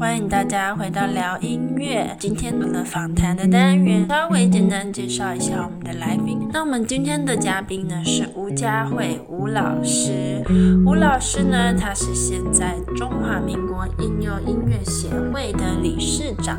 [0.00, 2.16] 欢迎大家回到聊音乐。
[2.18, 6.38] 今天的访谈的单元，稍微简单介绍一下我们的来宾。
[6.50, 10.42] 那我们今天的嘉宾呢是吴佳慧吴老师。
[10.86, 16.58] 吴老师呢，他是现在中华民国应用音乐协会的理事长。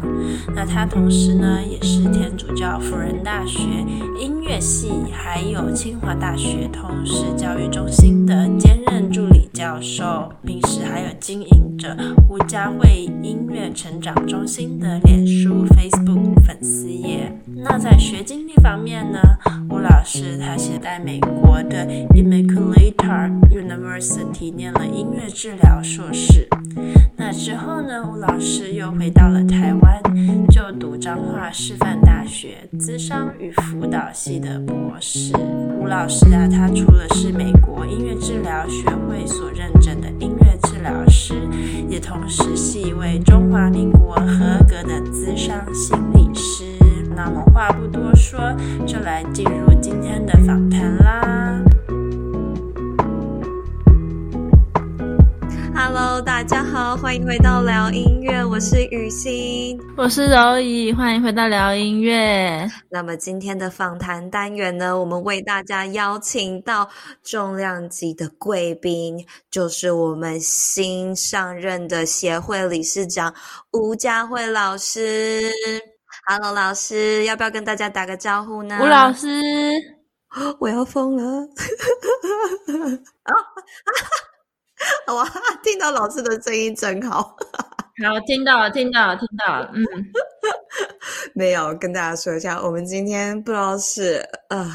[0.55, 3.59] 那他同时呢也是天主教辅仁大学
[4.19, 11.98] 音乐系，还有清华大学通识教育中心的兼任助理教授，平时还有经营着
[12.30, 17.31] 吴佳慧音乐成长中心的脸书 Facebook 粉丝页。
[17.63, 19.20] 那在学经历方面呢，
[19.70, 26.45] 吴老师他是在美国的 i m m a c u l a t e University 念了音乐治疗硕士。
[27.16, 30.02] 那之后呢，吴老师又回到了台湾，
[30.50, 35.34] 就读彰化师范大学咨商与辅导系的博士。
[35.80, 41.35] 吴老师啊，他除了是美国音乐治疗学会所认证的音乐治疗师，
[41.90, 46.64] 也同时是一位中华民国合格的资商心理师。
[47.16, 48.39] 那么话不多说，
[48.86, 51.61] 就来进入今天的访谈啦。
[55.73, 62.69] Hello，大家好，欢迎回到聊音乐，我是雨欣，我是柔怡，欢迎回到聊音乐。
[62.89, 66.89] 那么今天的访谈单元呢，我们为大家邀请到
[67.23, 73.33] 重量级的贵宾，就是我们新上任的协会理事长
[73.72, 75.42] 吴佳慧老师。
[76.27, 78.77] Hello，老师，要不要跟大家打个招呼呢？
[78.81, 79.27] 吴老师，
[80.59, 81.23] 我要疯了！
[83.23, 83.33] 啊
[85.13, 85.27] 哇，
[85.63, 87.35] 听到老师的声音真好。
[88.03, 89.71] 好，听到了，听到了，听到了。
[89.75, 89.83] 嗯，
[91.35, 94.67] 没有跟大家说一下，我们今天不知道是呃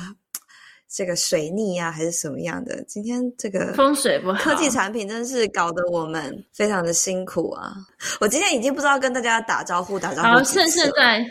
[0.88, 2.84] 这个水逆啊，还是什么样的。
[2.84, 7.74] 今天这个风水不好，科技产品真是搞得我们非常的辛苦啊。
[8.20, 10.28] 我今天已经不知道跟大家打招呼，打招呼。
[10.28, 11.26] 好，趁现在，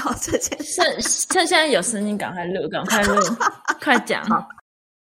[0.00, 3.20] 好，趁现趁趁现在有声音，赶快录，赶快录，
[3.82, 4.22] 快讲。
[4.26, 4.46] 好，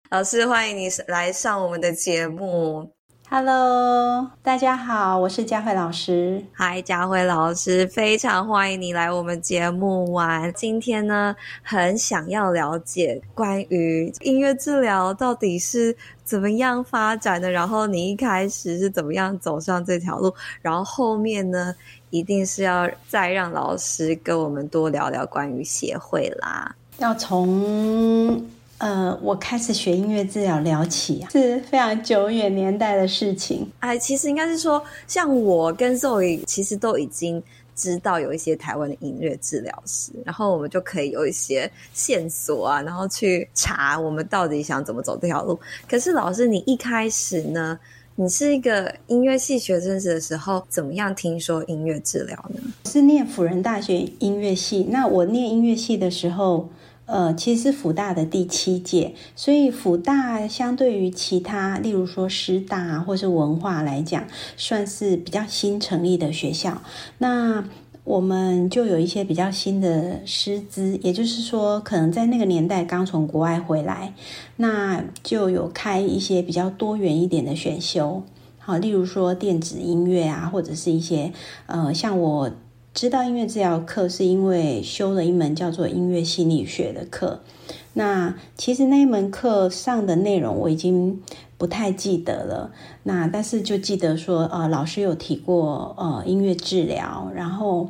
[0.09, 2.94] 老师，欢迎你来上我们的节目。
[3.27, 6.43] Hello，大家好，我是佳慧老师。
[6.55, 10.53] Hi，佳慧老师，非常欢迎你来我们节目玩。
[10.53, 20.31] 今天呢，很想要了解关于音乐治疗到底是怎么样发展的，然后你一开始是怎么样走上这条路，
[20.61, 21.73] 然后后面呢，
[22.11, 26.75] 一定是要再让老师跟我们多聊聊关于协会啦。
[26.99, 28.45] 要从。
[28.77, 33.65] 呃，我开始学音乐治疗聊起啊，是非常久远年代的事情。
[33.79, 37.41] 哎，其实应该是说，像我跟 Zoe 其实都已经
[37.73, 45.57] 知道有一些台湾的音乐治疗师，然后我们就可以有一些线索啊，然后去查我们到底想怎么走这条路。
[45.89, 47.79] 可是老师，你一开始呢，
[48.15, 52.59] 你是一个音乐系学生时的时候，怎么样听说音乐治疗呢？
[52.83, 54.85] 是念辅仁大学音乐系。
[54.89, 56.67] 那我念音乐系的时候。
[57.05, 64.25] 呃，其实是辅大的第七届，所以辅大相对于其他，例如说师大或是文化来讲，
[64.57, 66.81] 算是比较新成立的学校。
[67.19, 67.63] 那
[68.03, 74.13] 我们就有一些比较新的师资，也就是说，可能在那个年代刚从国外回来，
[74.57, 78.23] 那就有开一些比较多元一点的选修，
[78.57, 81.31] 好，例如说电子音乐啊，或者是一些
[81.67, 82.51] 呃，像我。
[82.95, 87.41] 知道音乐治疗课是因为修了一门叫做音乐心理学的课。
[87.91, 91.21] 那其实那一门课上的内容我已经
[91.57, 92.71] 不太记得了。
[93.03, 97.29] 那但是就记得说，呃，老师有提过呃音乐治疗。
[97.35, 97.89] 然后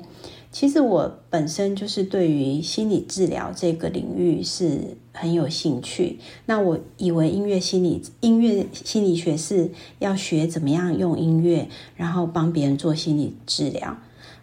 [0.51, 6.17] 其实我本身就是对于心理治疗这个领域是很有兴趣。
[6.47, 13.95] 那我以为音乐心理音乐心理学是要学怎么样用音乐，然后帮别人做心理治疗。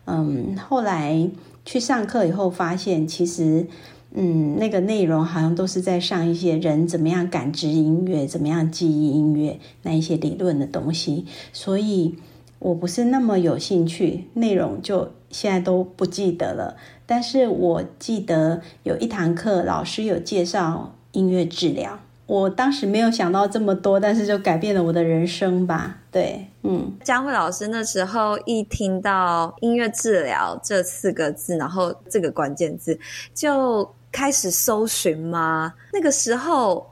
[0.07, 1.29] 嗯，后来
[1.65, 3.67] 去上课以后，发现其实，
[4.15, 12.17] 嗯，那个内容好像都是在上一些人怎么样感知音乐，怎么样记忆音乐那一些理论的东西，所以
[12.59, 16.77] 我不是那么有兴趣，内容就现在都不记得了。
[17.07, 21.99] 但是我记得有一堂课，老师有介绍音乐治疗。
[22.27, 25.99] 我当时没有想到这么多，但是就改变了我的人生吧。
[26.11, 32.99] 对，嗯，佳慧老师那时候一听到音乐治疗这四个字，然后这个关键字
[33.35, 35.75] 就开始搜寻吗？
[35.93, 36.87] 那个时候，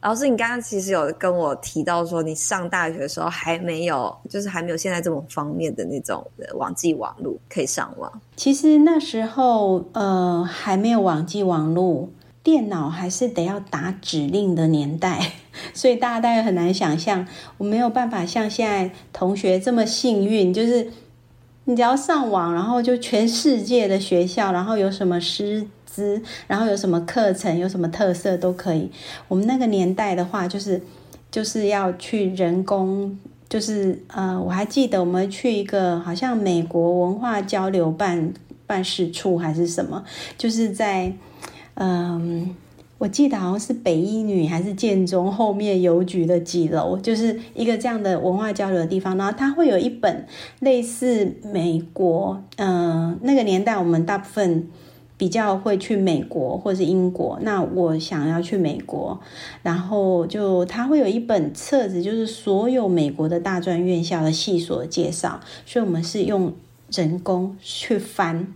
[0.00, 8.12] 老师，你刚刚其实有跟我提到说，你上大学的时候还没有，就是还没有现在这么方面的那种网际网路可以上网。
[8.34, 12.12] 其实那时候，呃，还没有网际网路。
[12.42, 15.32] 电脑还是得要打指令的年代，
[15.72, 17.26] 所以大家大概很难想象，
[17.58, 20.90] 我没有办法像现在同学这么幸运，就是
[21.64, 28.90] 你只要上网，然后就全世界的学校，然后有什么师资，然后有什么课程，有什么特色都可以。
[29.28, 30.82] 我们那个年代的话，就是
[31.30, 33.18] 就是要去人工。
[33.48, 38.32] 就是呃，我还记得我们去一个好像美国文化交流办
[38.66, 40.02] 办事处还是什么，
[40.38, 41.12] 就是在
[41.82, 42.54] 嗯、
[42.98, 49.16] 我记得好像是北一女还是建中后面邮局的几楼，就是一个这样的文化交流的地方。
[49.16, 50.26] 然后它会有一本
[50.60, 54.68] 类似美国，嗯、那个年代我们大部分。
[55.18, 59.20] 比较会去美国或是英国，那我想要去美国，
[59.62, 66.52] 然后就它会有一本册子，就是所有美国的大专院校的系所介绍，所以我们是用
[66.90, 68.48] 人工去翻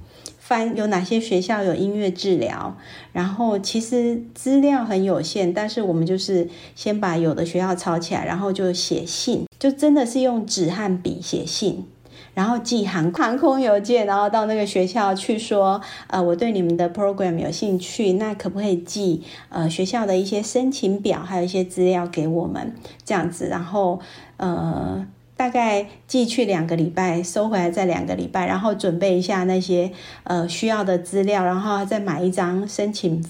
[0.46, 2.76] 翻有哪些学校有音乐治疗，
[3.12, 11.84] 然后其实资料很有限，但是我们就是先把有的学校抄起来，然后就写信，就真的是用纸和笔写信。
[12.32, 22.74] 然后寄航航空邮件，然后到那个学校去说，呃，我对你们的 program 有兴趣，那可不可以寄呃学校的一些申请表，还有一些资料给我们
[23.06, 24.00] 这样子，然后
[24.36, 25.06] 呃
[25.36, 29.90] 大概寄去两个礼拜，收回来再两个礼拜，然后准备一下那些
[30.24, 33.24] 呃需要的资料，然后再买一张申请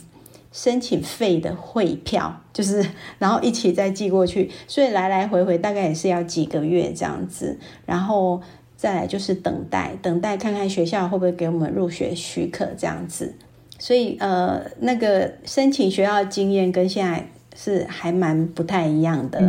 [0.53, 2.87] 申请费的汇票，就是
[3.19, 8.41] 然后一起再寄过去，所以来来回回大概也是要几个月这样子，然后。
[8.79, 13.35] 再来就是等待，等待看看学校会不会给我们入学许可这样子。
[13.79, 17.27] 所以呃，那个申请学校经验跟现在
[17.57, 19.41] 是还蛮不太一样的。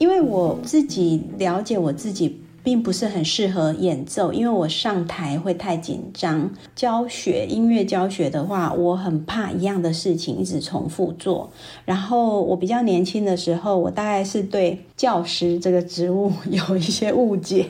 [0.00, 2.40] 因为我自己了解我自己。
[2.62, 6.50] 并不是很适合演奏，因为我上台会太紧张。
[6.76, 11.50] 教学音乐教学的话，我很怕一样的事情一直重复做。
[11.86, 17.64] 然后我比较年轻的时候，我大概是对教师这个职务有一些误解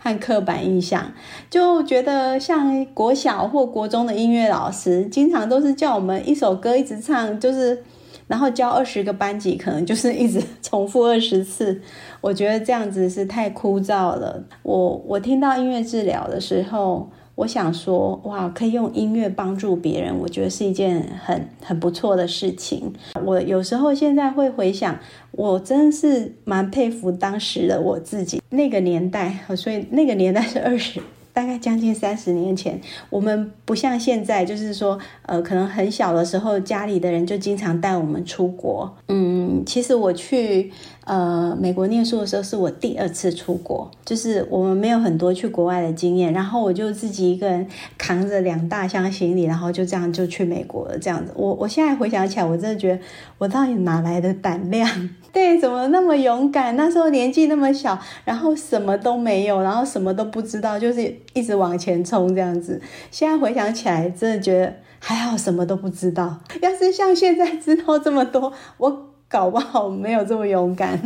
[0.00, 1.12] 和刻板印象，
[1.48, 7.84] 就觉得像国小或国中的音乐老师，经常都是叫我们一首歌一直唱，就是。
[8.26, 11.80] 然后教二十个班级，可能就是一直重复二十次，
[12.20, 14.42] 我觉得这样子是太枯燥了。
[14.62, 22.92] 我我听到音乐治疗的时候，我想说，哇，可以用音乐帮助别人，我觉得是一件很很不错的事情。
[23.24, 24.98] 我有时候现在会回想，
[25.32, 31.00] 我真是蛮佩服当时的我自己，那个年代，所以那个年代是二十。
[31.34, 34.96] 大概将近三十年前，我们不像现在，就是说，
[35.26, 38.96] 呃，可能很小的时候，家里的人就经常带我们出国。
[39.08, 40.72] 嗯，其实我去。
[41.06, 47.66] 呃，美国念书的时候是我第二次出国，就是我们没有很多去国外的经验，然后我就自己一个人
[47.98, 50.98] 扛着两大箱行李，然后就这样就去美国了。
[50.98, 52.98] 这样子，我我现在回想起来，我真的觉得
[53.36, 54.88] 我到底哪来的胆量？
[55.30, 56.74] 对，怎么那么勇敢？
[56.74, 62.80] 那时候年纪那么小，然后什么都没有，然后什么都不知道，就是一直往前冲这样子。
[63.10, 66.40] 现在回想起来，真的觉得还好，什么都不知道。
[66.62, 69.10] 要是像现在知道这么多，我。
[69.34, 70.96] 搞不好没有这么勇敢，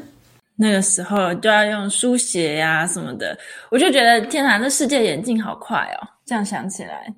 [0.56, 3.36] 那个时候就要用书写呀、啊、什么的，
[3.68, 6.08] 我就觉得天哪，这世界演进好快哦！
[6.24, 7.12] 这样想起来，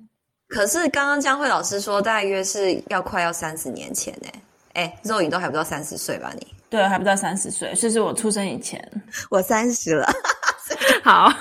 [0.49, 4.27] 可是刚刚江慧老师说，大约是要快要三十年前呢。
[4.73, 6.33] 哎，肉影都还不到三十岁吧？
[6.35, 8.85] 你对，还不到三十岁，这是我出生以前，
[9.29, 10.05] 我三十了。
[11.01, 11.31] 好，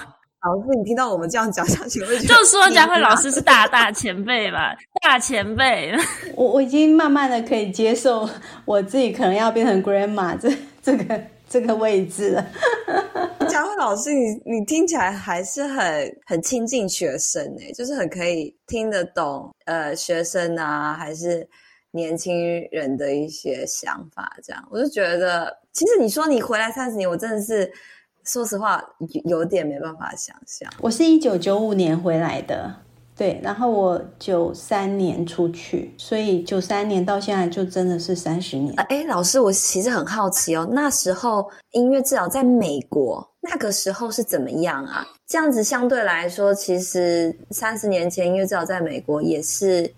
[0.46, 4.76] 老师，你听到我们这样讲下去，就说佳慧老师是大大前辈吧？
[5.02, 5.92] 大前辈，
[6.36, 8.28] 我我已经慢慢的可以接受
[8.64, 10.48] 我自己可能要变成 grandma 这
[10.80, 12.46] 这个这个位置了。
[13.48, 21.48] 佳慧老师，你你听起来还是很很亲近学生诶，就是很可以听得懂呃学生啊，还是
[21.90, 27.72] 年轻人的一些想法，这样我就觉得，其实你说你回来三十年，我真的是
[28.26, 30.70] 说实话有，有点没办法想象。
[30.80, 32.74] 我是一九九五年回来的。
[33.16, 38.74] 对，然后我九三年出去，所以九三年到现在就真的是三十年。
[38.76, 45.06] 哎，老师，我其实很好奇哦，那时候音乐治疗在美国那个时候是怎么样啊？
[45.26, 49.90] 这样子相对来说，其实三十年前音乐治疗在美国也是，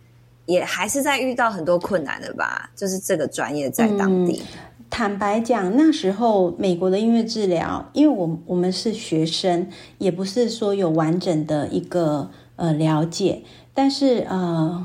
[0.47, 2.71] 也还是在遇到很多困难的吧？
[2.77, 4.41] 就是这个专业在当地。
[4.53, 9.69] 嗯，坦白讲，那时候美国的音乐治疗，因为我我们是学生，
[9.99, 12.31] 也不是说有完整的一个。
[12.61, 13.43] 呃，了解，
[13.73, 14.85] 但是呃，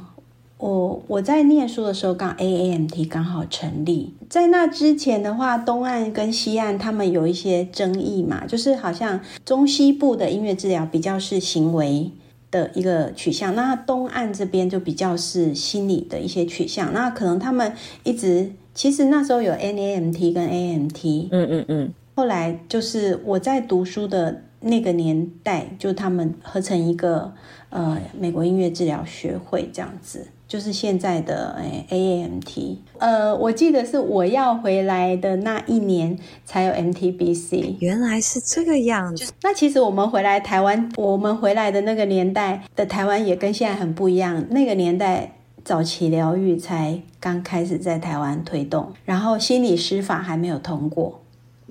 [0.60, 12.12] 我我在念书的时候，刚 AAMT 刚好成立，在那之前的话，东岸跟西岸他们有一些争议嘛，就是好像中西部的音乐治疗比较是行为
[12.52, 21.94] 的一个取向，那东岸这边就比较是心理的一些取向，那可能他们一直其实那时候有 NAMT 跟 AMT，嗯嗯嗯。
[22.16, 27.34] 后来就是我在读书的那个年代，就他们合成一个
[27.70, 30.28] 呃美国音乐治疗学会这样子。
[30.46, 36.16] 就是现在的诶 AAMT，呃，我记得是我要回来的那一年
[36.46, 39.34] 才有 MTBC，原来是这个样子。
[39.42, 44.46] 那其实我们回来台湾，我们回来的那个年代的台湾也跟现在很不一样。
[44.52, 51.22] 那个年代早期疗愈才刚开始在台湾推动，然后心理师法还没有通过。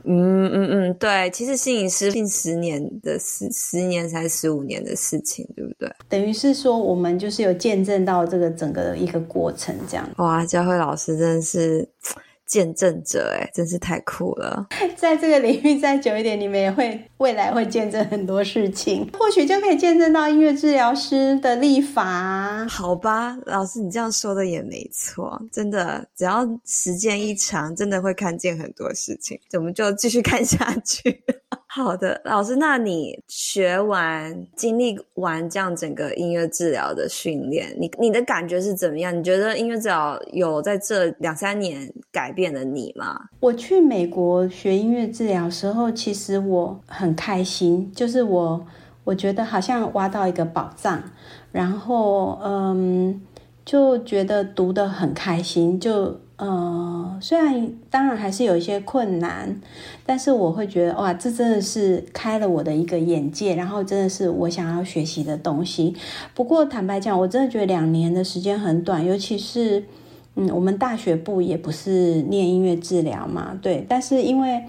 [0.05, 5.89] 嗯嗯嗯，对，其实心理师近十年的十，十年才十五年的事情，对不对？
[6.09, 10.09] 等于是说，我们就是有见证到这个整个一个过程，这样。
[10.17, 11.89] 哇，佳慧老师真的是。
[12.53, 14.67] 见证者哎，真是太酷了！
[14.95, 22.67] 在这个领域再久一点，你们也会未来会见证很多事情，或许就可以见证到音乐治疗师的立法。
[22.69, 29.41] 好吧，老师，你这样说的也没错，真的，只要时间一长，真的会看见很多事情。
[29.55, 31.25] 我们就继续看下去。
[31.75, 39.19] 好的，老师，那你学完、经历完这样整个音乐治疗的训练，你你的感觉是怎么样？
[39.19, 43.19] 你觉得音乐治疗有在这两三年改变了你吗？
[43.41, 48.67] 我去美国学音乐治疗时候，其实我很开心，就是我
[49.05, 51.03] 我觉得好像挖到一个宝藏，
[51.53, 53.19] 然后嗯，
[53.65, 56.21] 就觉得读得很开心，就。
[56.45, 59.61] 呃，虽然当然还是有一些困难，
[60.05, 65.95] 但是我会觉得哇，这真的是开了我的一个眼界，然后真的是我想要学习的东西。
[66.35, 69.85] 不过坦白讲，我真的觉得两年的时间很短，尤其是
[70.35, 73.87] 嗯，我们大学部也不是念音乐治疗嘛，对。
[73.89, 74.65] 但是因为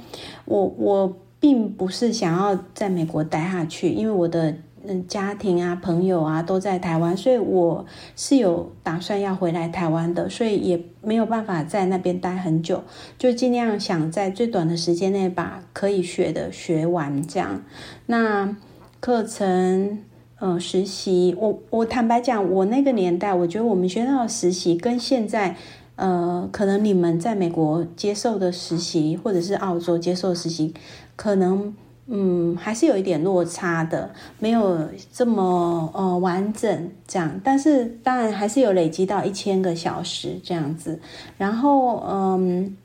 [0.45, 4.53] 我我并不是想要在美国待下去，因为我的。
[4.85, 7.85] 嗯，家庭啊，朋友啊，都在台湾，所以我
[8.17, 12.83] 是有打算要回来台湾的，所以也没有办法在那边待很久，
[13.17, 17.25] 就尽量想在最短的时间内把可以学的学完。
[17.25, 17.61] 这样，
[18.07, 18.57] 那
[18.99, 19.99] 课程，
[20.39, 25.55] 呃，实习，我我坦白讲，我那个年代，我觉得我们学校的实习跟现在，
[25.95, 30.73] 呃，可能你们在美国接受的实习，或者是澳洲接受的实习，
[31.15, 31.73] 可能。
[32.05, 40.99] 嗯，还是有一点落差的，没有这么呃完整这样，但是当然还是有累积到一千个小时这样子。
[41.37, 42.75] 然后嗯，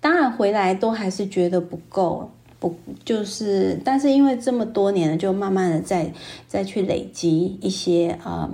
[0.00, 6.12] 当然回来都还是觉得不够，不就是，但是因为这么多年了，就慢慢的再
[6.48, 8.50] 再去累积一些嗯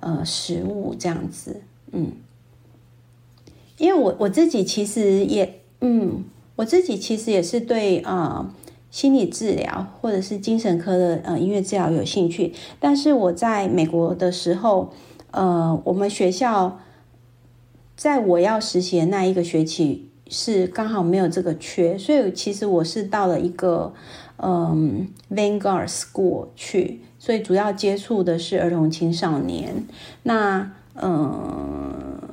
[0.00, 2.12] 呃食物这样子，嗯，
[3.78, 6.22] 因为我我自己其实也嗯，
[6.56, 8.54] 我自己其实也是对啊。
[8.92, 14.92] 心理治疗或者是精神科的呃音乐治疗有兴趣，但是我在美国的时候，
[15.30, 16.78] 呃，我们学校
[17.96, 23.94] 在我要实习的那一个学期是刚好没有这个缺，所以其实我是到了一个
[24.36, 29.86] 嗯、Vanguard School 去，所以主要接触的是儿童青少年，
[30.24, 32.28] 那嗯、呃、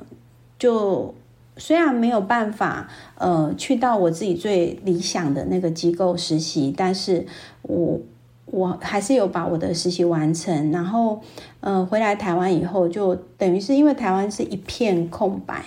[0.58, 1.14] 就。
[1.60, 7.24] 虽然没有办法，呃，去到我自己最理想的那个机构实习，但是
[7.62, 8.00] 我
[8.46, 10.72] 我还是有把我的实习完成。
[10.72, 11.20] 然后，
[11.60, 15.62] 呃，回来台湾以后，就等于是因为台湾是一片空白，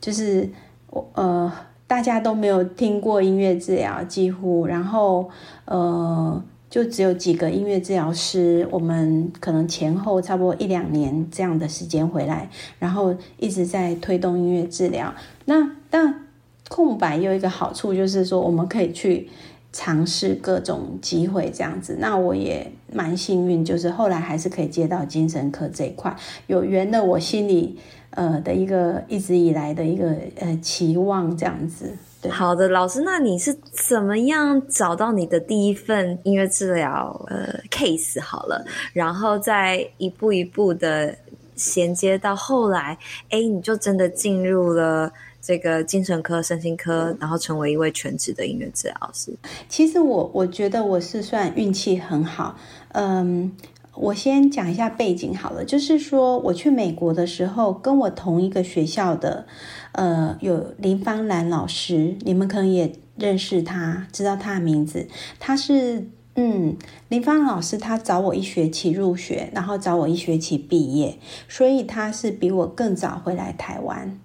[0.00, 0.50] 就是
[0.90, 1.52] 我呃
[1.86, 5.28] 大家都没有听过音乐治疗，几乎，然后
[5.66, 6.42] 呃。
[6.72, 12.48] 就只有几个音乐治疗师，我们可能前后差不多一两年这样的时间回来，
[12.78, 15.14] 然后一直在推动音乐治疗。
[15.44, 16.24] 那但
[16.70, 19.28] 空白有一个好处，就是说我们可以去
[19.70, 21.98] 尝试各种机会这样子。
[22.00, 31.94] 那我也蛮幸运，就是后来还是可以接到精神科这一块，有圆了我心里呃的一个一直以来的一个呃期望这样子。
[32.30, 41.16] 好的，老师，那你是怎么样找到你的第一份音乐治疗呃 case 好了，然后再一步一步的
[41.56, 42.96] 衔接到后来，
[43.30, 49.34] 哎，你就真的进入了这个精神科、身心科，然后成为一位全职的音乐治疗师。
[49.68, 52.56] 其实我我觉得我是算运气很好，
[52.92, 53.50] 嗯。
[53.94, 59.46] 我先讲一下背景好了，就是说我去美国的时候，跟我同一个学校的，
[59.92, 65.06] 呃，有林芳兰老师，你们可能也认识他，知道他的名字。
[65.38, 66.74] 他是，嗯，
[67.08, 74.18] 林芳兰老师，他早我一学期入学，然后早我一学期毕业，所以他是比我更早回来台湾，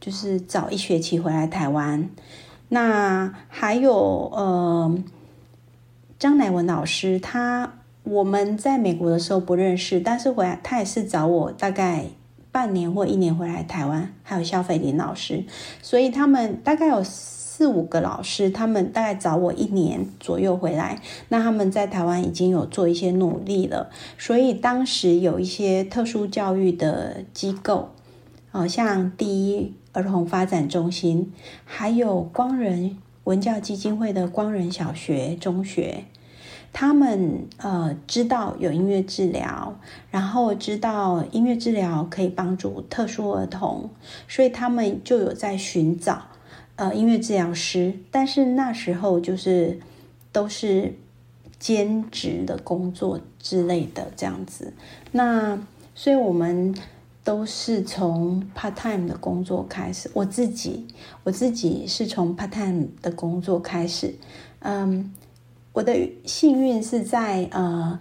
[0.00, 2.08] 就是早一学期回来台湾。
[2.70, 4.98] 那还有，呃，
[6.18, 7.74] 张乃文老师，他。
[8.04, 12.06] 我们在美国的时候不认识，但是回来他也是找我大概
[12.50, 15.44] 半年或一年回来台湾，还有萧斐林老师，
[15.80, 21.00] 所以他们大概有四五个老师，他们大概找我一年左右回来。
[21.28, 27.90] 那他们在台湾已经有做一些努力了，所以当时有一些特殊教育的机构，
[28.50, 31.32] 好像第一儿童发展中心，
[31.64, 36.04] 还有光仁文教基金会的光仁小学、中学。
[36.74, 39.78] 他们呃知道有音乐治疗，
[40.10, 43.90] 然后知道音乐治疗可以帮助特殊儿童，
[44.26, 46.22] 所以他们就有在寻找
[46.76, 47.92] 呃音乐治疗师。
[48.10, 49.78] 但是那时候就是
[50.32, 50.94] 都是
[51.58, 54.72] 兼职的工作之类的这样子。
[55.10, 55.58] 那
[55.94, 56.74] 所以我们
[57.22, 60.10] 都是从 part time 的工作开始。
[60.14, 60.86] 我自己
[61.24, 64.14] 我自己是从 part time 的工作开始，
[64.60, 65.12] 嗯。
[65.72, 67.98] 我的幸运是在呃，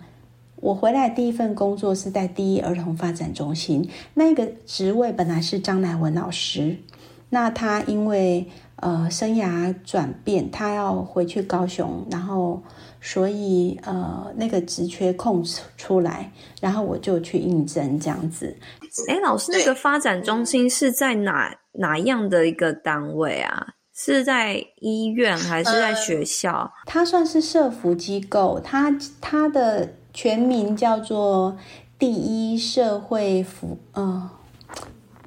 [0.58, 6.76] 我回来第一份工作是在第一儿童发展中心，那个职位本来是张乃文老师，
[7.30, 12.62] 那他因为呃生涯转变，他要回去高雄，然后
[13.00, 15.42] 所以呃那个职缺空
[15.78, 18.54] 出来，然后我就去应征这样子。
[19.08, 23.66] 哎，老师，那个发展中心是在哪哪样的一个单位啊？
[23.94, 26.52] 是在医院还是在学校？
[26.52, 31.58] 呃，它算是社福机构，它它的全名叫做
[32.00, 34.30] 第一社会福呃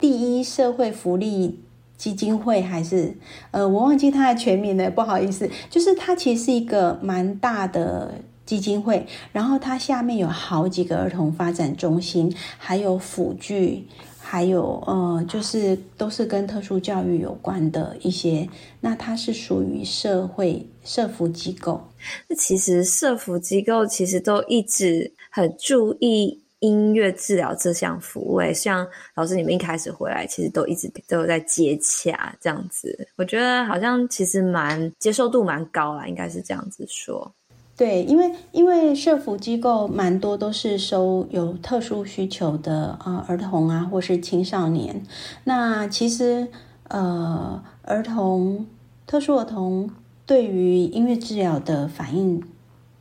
[0.00, 1.62] 第一社会福利
[1.96, 3.16] 基金会，还是
[3.50, 5.48] 呃我忘记它的全名了，不好意思。
[5.70, 13.86] 就是它其实是一个蛮大的基金会，然后它下面有好几个儿童发展中心，还有辅具。
[14.26, 18.48] 还有呃，就是都是跟特殊教育有关的一些，
[18.80, 21.80] 那它是属于社会社福机构。
[22.26, 28.40] 那其实社福机构其实都一直很注意音乐治疗这项服务。
[28.54, 33.06] 像老师你们一开始回来，其实都一直都有在接洽这样子。
[33.16, 37.30] 我觉得好像其实蛮接受度蛮高啦，应该是这样子说。
[37.76, 45.02] 对，因为因为社福机构蛮多都是收有特殊需求的啊、呃、儿童啊，或是青少年。
[45.42, 46.46] 那其实
[46.86, 48.64] 呃儿童
[49.08, 49.90] 特殊儿童
[50.24, 52.40] 对于音乐治疗的反应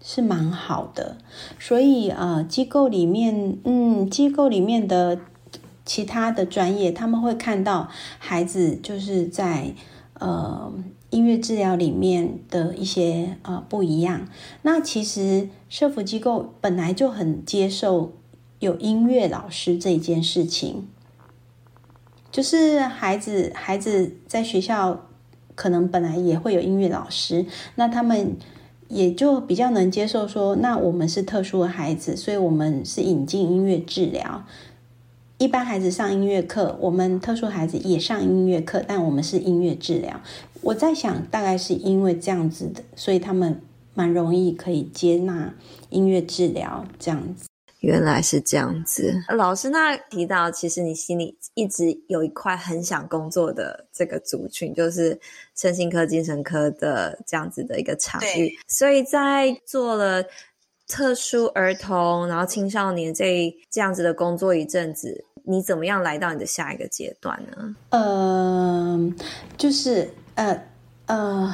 [0.02, 1.18] 是蛮好的，
[1.60, 5.20] 所以呃机构里面嗯机构里面的
[5.86, 9.76] 其他的专业他们会看到孩子就是在
[10.16, 10.74] 呃。
[11.14, 14.28] 音乐治疗里面的一些呃不一样，
[14.64, 18.14] 那其实社福机构本来就很接受
[18.58, 20.88] 有音乐老师这一件事情，
[22.32, 25.08] 就是孩子孩子在学校
[25.54, 27.46] 可能本来也会有音乐老师，
[27.76, 28.36] 那他们
[28.88, 34.44] 也就比较能接受说，那我们是特殊的孩子，所以我们是引进音乐治疗。
[35.44, 40.18] 一般孩子上音乐课，我们特殊孩子也上音乐课，但我们是音乐治疗。
[40.62, 43.62] 我在想，大概是因为这样子的，所以他们
[43.94, 45.54] 蛮容易可以接纳
[45.90, 47.50] 音乐治疗这样子。
[47.82, 55.20] 原来是这样子，老师那提到，其实你心里一直有一块很想工作的这个族群，就是
[55.58, 58.58] 身心科、精神科的这样子的一个场域。
[58.70, 60.24] 所以在做了
[60.88, 67.76] 特殊儿童，然后青少年这这样子的工作一阵子，你怎么样来到你的下一个阶段呢？
[67.90, 69.26] 嗯、呃，
[69.58, 70.10] 就是。
[70.36, 70.64] 呃
[71.06, 71.54] 呃，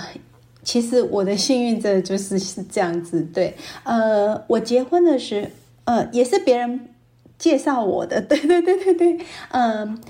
[0.64, 5.52] 其实我的幸运真的就是是这样子，对，呃，我结婚的时，
[5.84, 6.88] 呃，也是别人
[7.38, 10.02] 介绍我的， 对对对对对，嗯、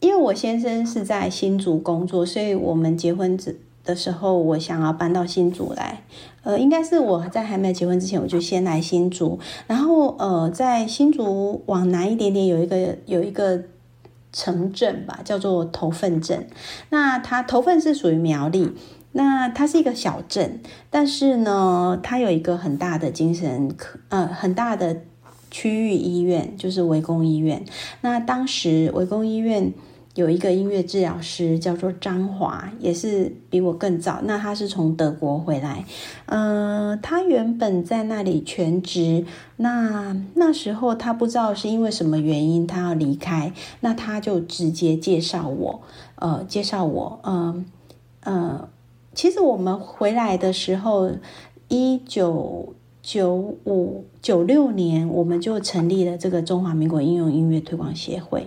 [0.00, 6.02] 因为我先生是在新竹工作，所以我们结婚只的时候，我想要搬到新竹来，
[6.42, 13.62] 呃，应该是我在还没有结婚之前，我就先来新竹，然后呃，在新竹往南一点点有一个有一个。
[14.36, 16.48] 城镇吧，叫做头份镇。
[16.90, 18.72] 那它头份是属于苗栗，
[19.12, 25.02] 那它是一个小镇，但是呢，它有一个很大的精神科，呃，很大的
[25.52, 27.64] 区域医院，就是围攻医院。
[28.00, 29.72] 那当时围攻医院。
[30.14, 34.20] 有一个音乐治疗师叫做张华，也是比我更早。
[34.22, 35.84] 那他是从德国回来，
[36.26, 39.24] 呃，他原本在那里全职。
[39.56, 45.80] 那那时候他不知道是因为什么原因他要离开，那他就直接介绍我，
[46.14, 47.64] 呃，介绍我，嗯
[48.20, 48.68] 呃，
[49.14, 51.10] 其实我们回来的时候，
[51.66, 52.72] 一九
[53.02, 58.46] 九五九六年，我们就成立了这个中华民国应用音乐推广协会。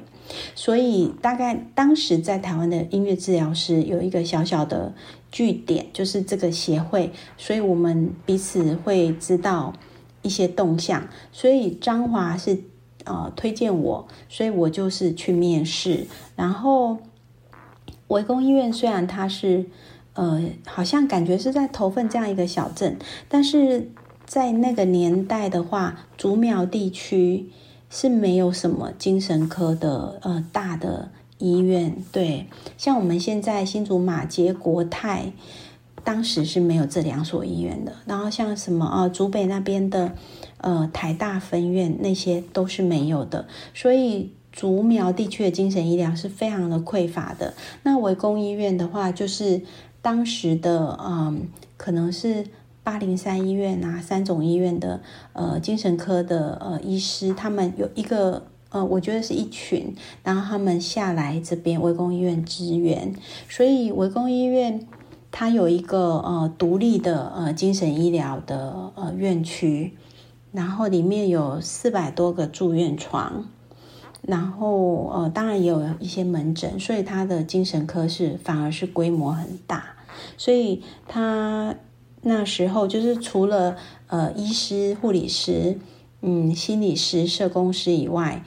[0.55, 4.93] 所以，大概当时在台湾的音乐治疗师有一个小小的
[5.31, 9.73] 据点，就是这个协会，所以我们彼此会知道
[10.21, 11.07] 一些动向。
[11.31, 12.59] 所以张华是
[13.05, 16.05] 呃推荐我，所以我就是去面试。
[16.35, 16.97] 然后，
[18.07, 19.65] 围攻医院虽然它是
[20.13, 22.97] 呃，好像感觉是在头份这样一个小镇，
[23.29, 23.91] 但是
[24.25, 27.49] 在那个年代的话，竹苗地区
[27.89, 32.47] 是没有什么精神科的呃大的医院，对，
[32.77, 35.31] 像我们现在新竹马偕国泰，
[36.03, 40.13] 当时是没有这两所医院的，然后像什么啊竹北那边的
[40.57, 44.31] 呃台大分院那些都是没有的，所以。
[44.49, 47.53] 竹苗地区的精神医疗是非常的匮乏的。
[47.83, 49.61] 那围攻医院的话，就是
[50.01, 51.47] 当时的嗯，
[51.77, 52.43] 可能是
[52.87, 55.01] 八零三医院啊，三总医院的
[55.33, 63.13] 呃精神科的呃医师，他们有一个呃，我觉得是一群，然后他们下来这边围攻医院支援，
[63.49, 64.87] 所以围攻医院
[65.33, 69.91] 它有一个呃独立的呃精神医疗的呃院区，
[70.53, 73.49] 然后里面有四百多个住院床。
[74.21, 79.97] 然后，呃，当然也有一些门诊，所以他的精神科是反而是规模很大。
[80.37, 81.75] 所以他
[82.21, 83.77] 那时候就是除了
[84.07, 85.77] 呃医师、护理师、
[86.21, 88.43] 嗯心理师、社工师以外，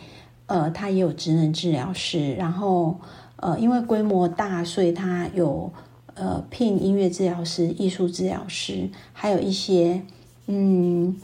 [0.46, 2.34] 呃，他也有职能治疗师。
[2.34, 2.98] 然后，
[3.36, 5.72] 呃，因为规模大，所以他有
[6.14, 10.02] 呃聘音乐治疗师、艺术治疗师，还有一些
[10.46, 11.16] 嗯。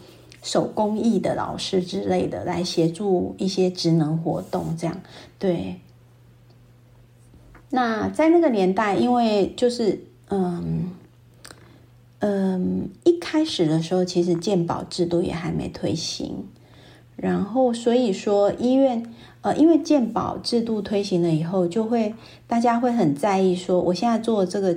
[0.42, 4.96] 手工艺的老师之类的来协助一些职能活动，这样
[5.40, 5.80] 对。
[7.70, 10.92] 那在那个年代，因为就是嗯
[12.18, 16.44] 嗯，一开始的时候，其实健保制度也还没推行，
[17.16, 19.02] 然后所以说医院
[19.40, 22.14] 呃，因为健保制度推行了以后，就会
[22.46, 24.76] 大家会很在意说，我现在做这个。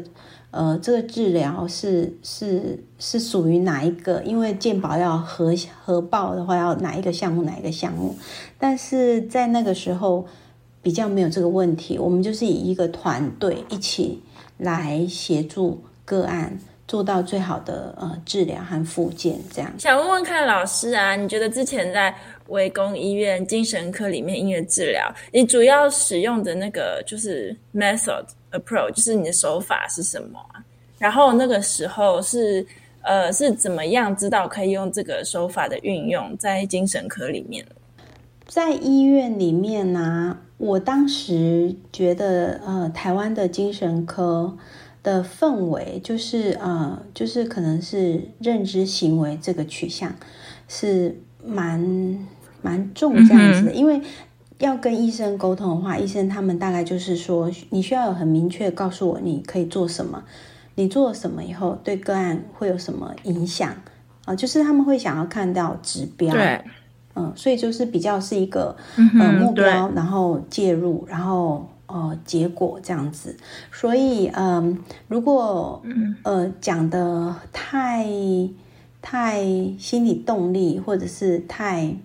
[0.52, 4.23] 呃，这个治疗是是是属于哪一个？
[4.23, 5.54] 因为健保要核
[5.86, 8.15] 核报的话，要哪一个项目哪一个项目？
[8.58, 10.25] 但是在那个时候
[10.82, 14.23] 比较没有这个问题，我们就是以一个团队一起
[14.58, 16.58] 来协助个案
[16.89, 19.71] 做到最好的呃治疗和复健，这样。
[19.78, 22.13] 想问问看老师啊，你觉得之前在
[22.47, 30.65] 围攻医院精神科里面音乐治疗，你主要使用的那个就是 method？approach 就是你的手法是什么啊？
[30.97, 32.65] 然后那个时候是
[33.04, 37.63] 呃是怎么样知道可以用这个手法的运用在精神科里面？
[38.47, 44.58] 在医院里面呢、啊，我当时觉得呃台湾的精神科
[45.03, 50.13] 的氛围就是呃就是可能是认知行为这个取向
[50.67, 51.79] 是蛮
[52.62, 54.01] 蛮重这样子的，嗯、因为。
[54.59, 60.21] 要跟医生沟通的话，医生他们大概就是说，你需要有很明确告诉我你可以做什么，
[60.75, 63.73] 你做了什么以后对个案会有什么影响
[64.25, 64.35] 啊？
[64.35, 66.62] 就是他们会想要看到指标，对，
[67.15, 73.36] 嗯，所以就是比较是一个、嗯、呃目标，然后介入，然后呃结果这样子。
[73.71, 74.78] 所以嗯、呃，
[75.10, 75.84] 如果
[76.23, 78.08] 呃讲的太
[79.02, 79.43] 太
[79.78, 81.95] 心理动力，或者是太。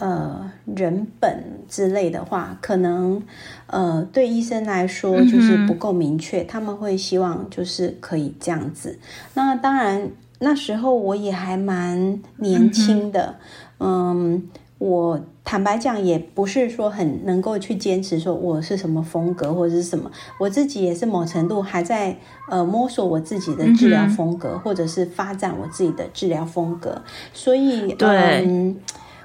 [0.00, 3.20] 呃，人本之类的话，可能
[3.66, 8.96] 呃，对医生来说就是不够明确，嗯、他们会希望就是可以这样子。
[9.34, 10.08] 那当然，
[10.38, 13.40] 那时候我也还蛮年轻的，
[13.78, 20.10] 嗯，嗯，我坦白讲，也不是说很能够去坚持说我是什么风格或者是什么，
[20.40, 22.16] 我自己也是某程度还在
[22.48, 28.08] 呃摸索我自己的治疗风格，嗯、或者是发展我自己的治疗风格，所以对。
[28.46, 28.76] 嗯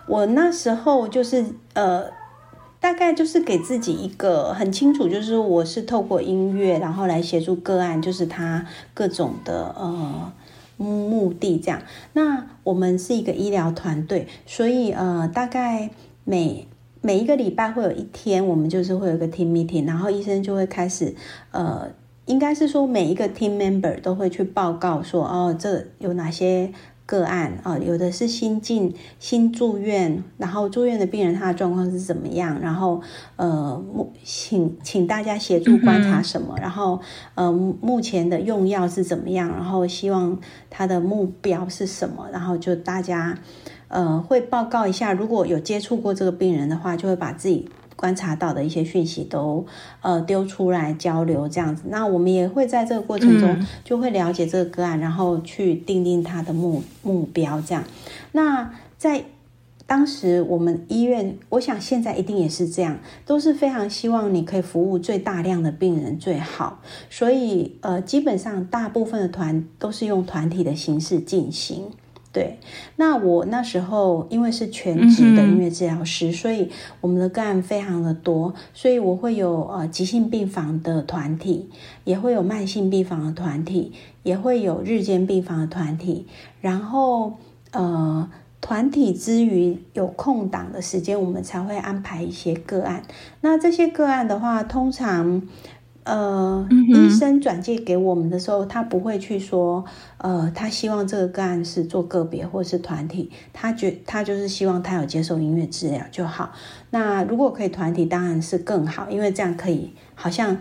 [0.06, 2.04] 我那时候就是呃，
[2.82, 10.30] 大概就是给自己一个很清楚，就是我是透过音乐，然后来协助个案，就是他各种的呃
[10.78, 11.82] 目的这样。
[12.14, 15.90] 那我们是一个医疗团队，所以呃，大概
[16.24, 16.68] 每
[17.02, 21.16] 每一个礼拜会有一天，我们就是会有一个 team meeting，然后医生就会开始
[21.52, 21.90] 呃，
[22.26, 26.72] 应该是说每一个 team member 都会去报告说，哦，这有哪些。
[27.14, 32.60] 个案啊，有的是新进新住院，然后住院的病人他的状况是怎么样？
[32.60, 33.00] 然后
[33.36, 33.80] 呃，
[34.24, 36.56] 请请大家协助观察什么？
[36.58, 37.00] 嗯、然后
[37.36, 39.48] 呃，目前的用药是怎么样？
[39.50, 40.40] 然后希望
[40.72, 42.28] 他的目标是什么？
[42.32, 43.38] 然后就大家
[43.90, 47.70] 呃会报告一下，如果有接触过这个病人的话，就会把自己。
[47.96, 49.66] 观察到的一些讯息都
[50.02, 57.84] 呃丢出来交流这样子，那我们也会在这个过程中就会了解这个个案，嗯、然后去定定他的目目标这样。
[58.32, 59.26] 那在
[59.86, 66.80] 当时我们医院，我想现在一定也是这样，都是非常希望你可以服务最大量的病人最好，
[67.10, 71.92] 所以呃基本上大部分的团都是用团体的形式进行。
[72.34, 72.58] 对，
[72.96, 81.70] 那我那时候因为是全职的音乐治疗师，嗯、所以我们的个案非常的多，所以我会有呃急性病房的团体，
[82.04, 83.94] 也会有慢性病房的团体，
[84.24, 86.26] 也会有日间病房的团体。
[86.60, 87.38] 然后
[87.72, 88.28] 呃
[88.60, 93.04] 团体之余有空档的时间，我们才会安排一些个案。
[93.42, 95.44] 那这些个案的话，通常。
[96.04, 99.86] 呃，嗯、医生转介给我们的时候，他不会去说，
[100.18, 106.52] 呃，他希望这个个案是做个别或是团体，他觉他就是希望他有接受音乐治疗就好。
[106.90, 110.58] 那如果可以团体，当然是更好，因为这样可以好像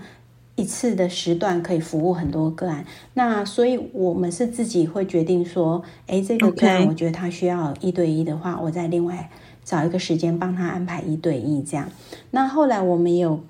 [0.55, 2.85] 一次的时段可以服务很多个案。
[3.15, 9.29] 那所以我们是自己会决定说，哎，这个个案我觉得他需要一对一的话，我再另外
[9.65, 11.89] 找一个时间帮他安排一对一这样。
[12.31, 13.41] 那后来我们也有。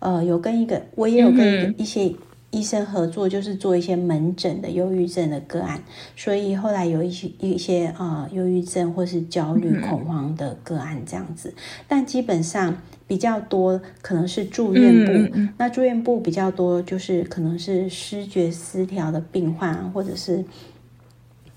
[0.00, 2.12] 呃，有跟一个，我也有跟一一些
[2.50, 5.82] 医生合作，就是做一些门诊的忧郁症的个案，
[6.16, 11.52] 所以后来有一些一些呃忧郁症或是焦虑恐慌的个案这样子，
[11.86, 20.44] 但基本上比较多可能是住院部，那住院部比较多就是可能是失觉失调的病患，或者是。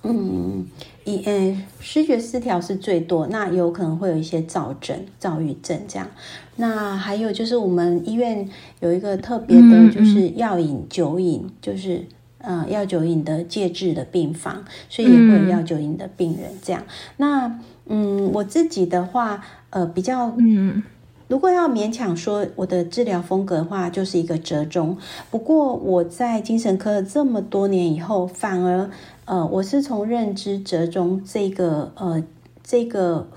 [0.04, 0.66] 嗯，
[1.04, 6.08] 一嗯，视觉失调是最多，那有可能会有一些躁症、躁郁症这样。
[6.56, 12.04] 那还有就是我们医院有一个特别的，就是药瘾、酒瘾，就是
[12.40, 16.84] 呃药酒瘾的戒治的病房，所以也会有药酒瘾的病人这样。
[17.18, 20.82] 那嗯，我自己的话，呃，比较嗯。
[21.28, 24.98] 如果要勉强说我的治疗风格的话，就是一个折中。
[25.30, 28.90] 不过我在精神科这么多年以后，反而
[29.26, 32.24] 呃，我是从认知折中这个呃
[32.64, 33.30] 这个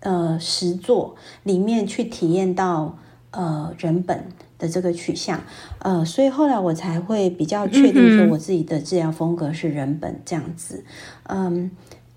[0.00, 2.98] 呃实作里面去体验到
[3.30, 4.24] 呃人本
[4.58, 5.40] 的这个取向，
[5.78, 10.84] 呃，所以后来我才会比较确定说我自己的治疗风格是人本这样子，
[11.24, 11.70] 嗯。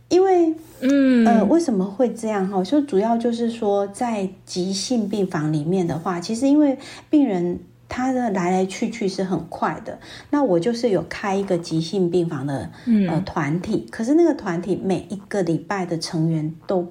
[0.10, 2.64] 因为，嗯，呃，为什么会这样哈？
[2.64, 7.60] 就主要就是说，在急性病房里面的话，其实因为病人
[7.90, 9.98] 他的来来去去是很快的。
[10.30, 12.70] 那我就是有开一个急性病房的
[13.10, 16.88] 呃团体，可是那个团体每一个礼拜的成员都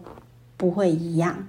[0.56, 1.46] 不会一样，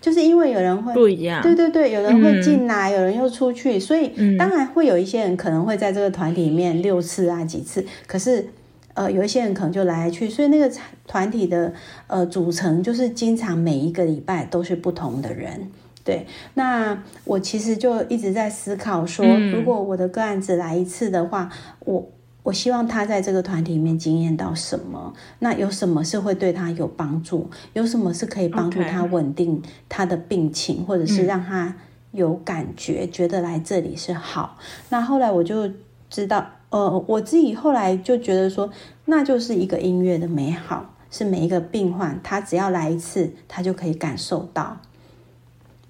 [0.00, 8.48] 就是因为有人会不一样，对对对，有人会进来，有人又出去，所以当然会有一些人可能会在这个团体里面六次啊几次，可是。
[8.92, 10.70] 呃，有一些人可能就来来去，所以那个
[11.06, 11.72] 团体的
[12.08, 15.70] 呃组成就是经常每一个礼拜都是不同的人。
[16.02, 22.08] 对，那我其实就一直在思考说，如果我的个案只来一次的话，我
[22.42, 25.12] 我希望他在这个团体里面经验到什么？
[25.40, 27.48] 那有什么是会对他有帮助？
[27.74, 31.76] 有什么是可以帮助他稳定他的病情，或者是让他
[32.12, 34.56] 有感觉，觉得来这里是好？
[34.88, 35.70] 那后来我就
[36.08, 36.46] 知道。
[36.70, 38.70] 呃，我自己后来就觉得说，
[39.06, 44.76] 那就是一个音乐的美好，是每一个病患他只要来一次，他就可以感受到，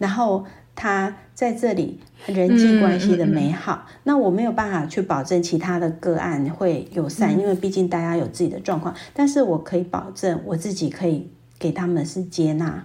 [0.01, 3.87] 然后他在这里人际关系的美好。
[4.03, 12.85] 那我没有办法去保证其他的个案会友善，嗯，因为毕竟大家有自己的状况，但是我可以保证我自己可以给他们是接纳。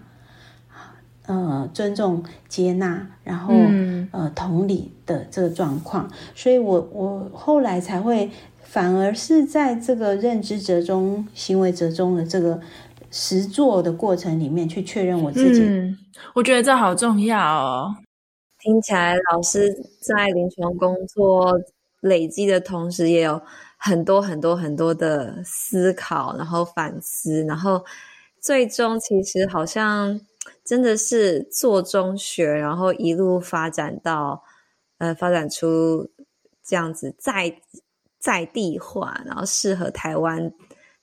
[1.28, 8.30] 呃，尊重、接纳，然后、嗯、呃，同理的这个状况，所以我我后来才会，
[8.62, 12.62] 反而是在这个认知折中、行为折中的这个
[13.10, 15.62] 实做的过程里面去确认我自己。
[15.62, 15.98] 嗯，
[16.34, 17.96] 我觉得这好重要哦。
[18.60, 21.60] 听起来老师在临床工作
[22.02, 23.42] 累积的同时，也有
[23.78, 27.86] 很多很多很多的思考，然后反思，然后
[28.42, 30.22] 最终其实好像。
[30.64, 34.44] 真的是做中学，然后一路发展到，
[35.00, 36.08] 呃，发展出
[36.64, 37.56] 这样子在
[38.20, 40.52] 在地化，然后适合台湾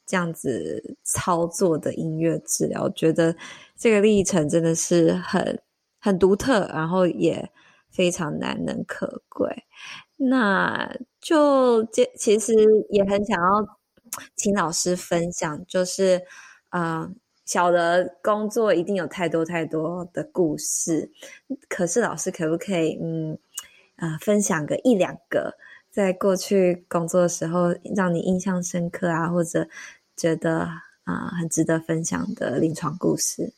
[0.07, 2.83] 这样子操作的音乐治疗。
[2.85, 3.35] 我觉得
[3.77, 5.61] 这个历程真的是很
[6.01, 7.51] 很独特，然后也
[7.91, 9.65] 非常难能可贵。
[10.17, 12.55] 那就这其实
[12.91, 13.79] 也很想要
[14.35, 16.23] 请老师分享，就是
[16.69, 17.03] 啊。
[17.03, 17.11] 呃
[17.45, 21.11] 小的工作一定有太多太多的故事，
[21.69, 23.37] 可是老师可不可以，嗯，
[23.97, 25.53] 啊、呃，分享个一两个
[25.93, 29.69] 在过去工作的时候让你印象深刻啊，或者
[30.17, 30.67] 觉得
[31.05, 33.53] 啊、很值得分享的临床故事？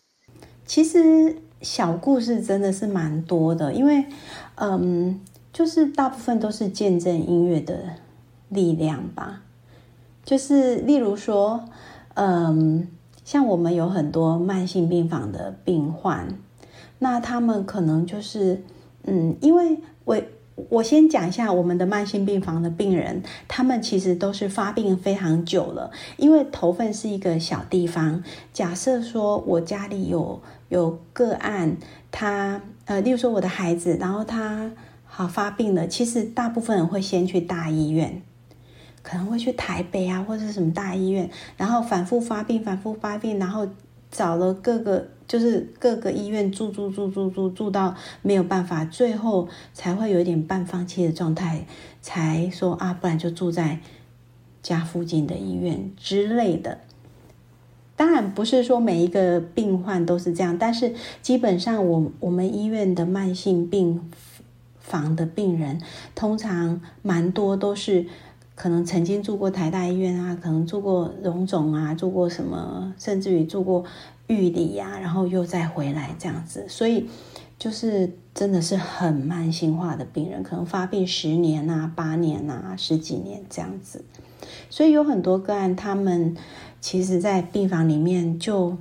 [0.67, 4.05] 其实小故事真的是蛮多的，因为
[4.57, 5.21] 嗯，
[5.53, 7.79] 就是大部分都是见证音乐的
[8.49, 9.43] 力量吧，
[10.25, 11.65] 就是例如说，
[12.15, 12.89] 嗯。
[13.25, 16.29] 像我们有很多慢性病房的病患，
[16.99, 18.63] 那他们可能就是，
[19.05, 20.21] 嗯，因为我
[20.71, 25.91] 我先讲一下我们的慢性病房的病人，他们其实都是发病非常久了。
[26.17, 31.77] 因为头份是一个小地方，假设说我家里有有个案，
[32.13, 34.71] 他呃，例如说我的孩子，然后他
[35.05, 38.23] 好发病了，其实大部分人会先去大医院，
[39.03, 43.67] 可能会去台北啊，或者是什么大医院，然后反复发病，反复发病，然后
[44.11, 45.09] 找了各个。
[45.27, 51.67] 就是各个医院住住住住住住到没有办法，最后才会有一点半放弃的状态，
[52.03, 53.81] 才说啊，不然就住在
[54.63, 56.79] 家附近的医院之类的。
[57.97, 64.11] 当然不是说每一个病患都是这样，但是基本上我我们医院的慢性病
[64.79, 65.81] 房的病人，
[66.15, 68.05] 通常蛮多都是
[68.55, 73.85] 可能曾经住过台大医院啊，可能住过荣总啊，住过什么，甚至于住过。
[74.27, 77.09] 玉里呀，然后又再回来这样子，所以
[77.59, 84.05] 就是真的是很慢性化的病人，可能发病十年啊、八年啊、十几年这样子。
[84.71, 86.37] 所以有很多个案，他们
[86.81, 88.77] 其实在病房里面就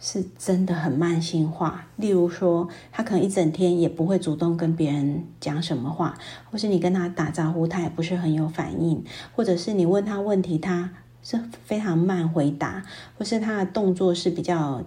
[0.00, 1.86] 是真的很慢性化。
[1.96, 6.18] 例如说，他可能一整天也不会主动跟别人讲什么话，
[6.50, 9.04] 或是你跟他打招呼，他也不是很有反应，
[9.34, 10.90] 或者是你问他问题，他。
[11.28, 12.84] 是非常慢回答，
[13.18, 14.80] 或是他的动作是比较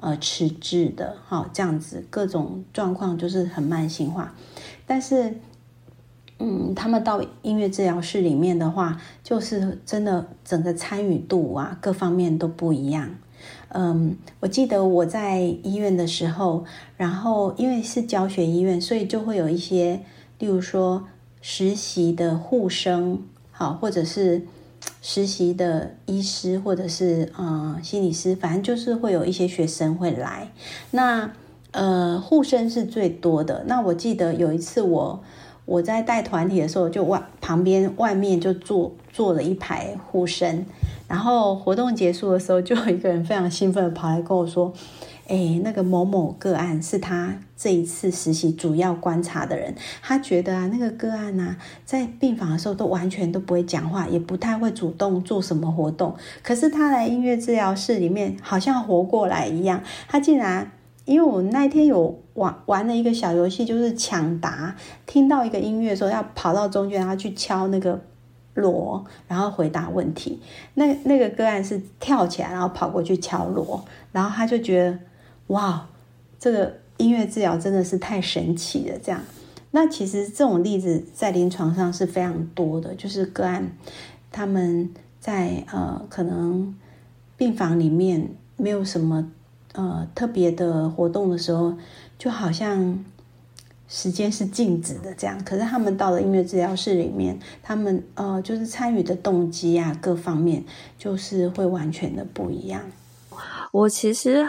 [0.00, 4.34] 呃迟滞的，好，这样子各种状况就是很慢性化。
[4.86, 5.38] 但是，
[6.38, 13.10] 嗯，他们到音乐治疗室里面的话，就是真的整个参与度啊，各方面都不一样。
[13.68, 16.64] 嗯，我记得我在医院的时候，
[16.96, 20.00] 然后因为是教学医院，所以就会有一些，
[20.38, 21.06] 例如说
[21.42, 24.46] 实习的护生，好，或者是。
[25.08, 30.50] 实习的医师或者是呃心理师，反正就是会有一些学生会来。
[30.90, 31.30] 那
[31.70, 33.62] 呃护生是最多的。
[33.68, 35.22] 那我记得有一次我
[35.64, 40.66] 我在带团体的时候，就外旁边外面就坐坐了一排护生。
[41.06, 44.72] 然后活动结束的时候，就有一个人非常兴奋的跑来跟我说。
[45.28, 49.74] 哎，那个某某个案是他这一次实习主要观察的人。
[50.00, 56.14] 他觉得啊，那个个案啊，在病房的时候都完全都不会讲话，也不太会主动做什么活动。
[56.44, 59.82] 可是他来音乐治疗室里面，好像活过来一样。
[60.06, 60.70] 他竟然，
[61.06, 68.00] 因为我那天有玩玩了一个小游戏，就是抢答，听到一个音乐说，要跑到中间，然后去敲那个
[68.54, 70.40] 锣，然后回答问题。
[70.74, 74.96] 那那个个案是跳起来，然后跑过去敲锣，然后他就觉得。
[75.48, 75.88] 哇，
[76.40, 78.98] 这个音乐治疗真的是太神奇了！
[78.98, 79.20] 这样，
[79.70, 83.70] 那其实这种例子在临床上是非常多的，就是个案
[84.32, 86.74] 他们在呃可能
[87.36, 89.30] 病房里面没有什么
[89.74, 91.74] 呃特别的活动的时候，
[92.18, 93.04] 就好像
[93.86, 95.38] 时间是静止的这样。
[95.44, 100.64] 可是他们到了音乐治疗室里面，他们呃就是参与的动机啊各方面
[100.98, 102.82] 就是会完全的不一样。
[103.70, 104.48] 我其实。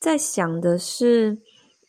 [0.00, 1.36] 在想的是，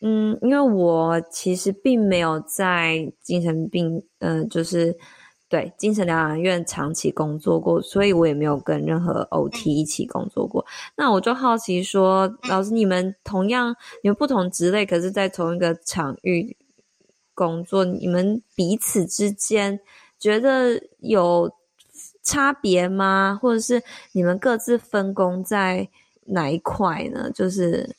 [0.02, 4.98] 嗯，因为我其实并没有在精神病，嗯、呃，就是
[5.48, 10.66] 对精神疗养院长期工作过，所以我也没有跟任何 OT 一起工作过。
[10.96, 16.58] 那我就好奇说，老师，你们同样，你们不同职类，可是在同一个场域
[17.36, 19.80] 工作，你们彼此之间
[20.18, 21.52] 觉得有
[22.24, 23.38] 差别吗？
[23.40, 25.90] 或者是你们各自分工在
[26.26, 27.30] 哪一块呢？
[27.32, 27.96] 就是。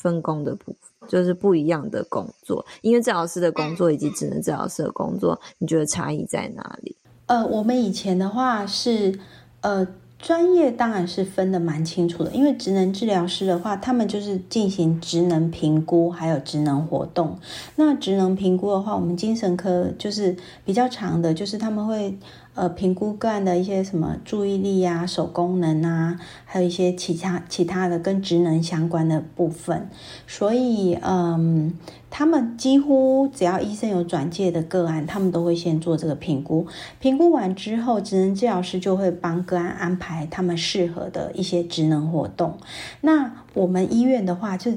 [0.00, 6.96] 分工的部分就是不一样的工作，音乐治疗师的工作以及职能治疗师的工作，你觉得差异在哪里？
[7.26, 9.18] 呃，我们以前的话是，
[9.60, 9.86] 呃，
[10.18, 17.38] 专业当然是分得蛮清楚的，因为职能治疗师的话，他们就是进行职能评估，还有职能活动。
[17.76, 20.34] 那职能评估的话，我们精神科就是
[20.64, 22.16] 比较长的，就是他们会。
[22.54, 29.88] 呃，评估个案的一些什么注意力啊、手功能啊，还有一些其他其他的跟职能相关的部分。
[30.26, 31.72] 所以，嗯，
[32.10, 36.66] 他们几乎只要医生有转介的个案，他们都会先做这个评估。
[36.98, 42.58] 评估完之后，职能治疗师就会帮个案安排他们适合的一些职能活动。
[43.00, 44.72] 那我们医院的话，就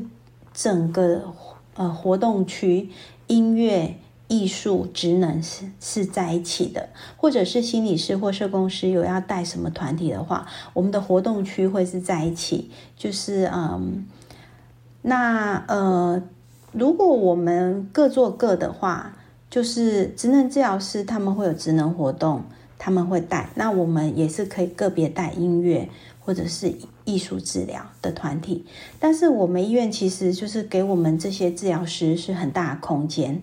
[0.53, 1.33] 整个
[1.75, 2.89] 呃活动区
[3.27, 3.95] 音乐。
[4.33, 12.71] 艺术职能是是在一起的，或者是心理师或社工师有要带什么团体的话，我们的活动区会是在一起。
[12.97, 14.07] 就是嗯，
[15.03, 16.23] 那呃，
[16.71, 19.15] 如果我们各做各的话，
[19.51, 22.41] 就是职能治疗师他们会有职能活动，
[22.79, 23.51] 他们会带。
[23.53, 25.87] 那我们也是可以个别带音乐
[26.19, 26.73] 或者是
[27.05, 28.65] 艺术治疗的团体。
[28.99, 33.39] 但是我们医院其实就是给我们这些治疗师是很大的空间。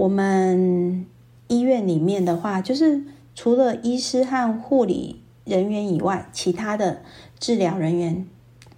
[0.00, 1.04] 我们
[1.48, 3.02] 医院里面的话，就是
[3.34, 7.02] 除了医师和护理人员以外，其他的
[7.38, 8.26] 治疗人员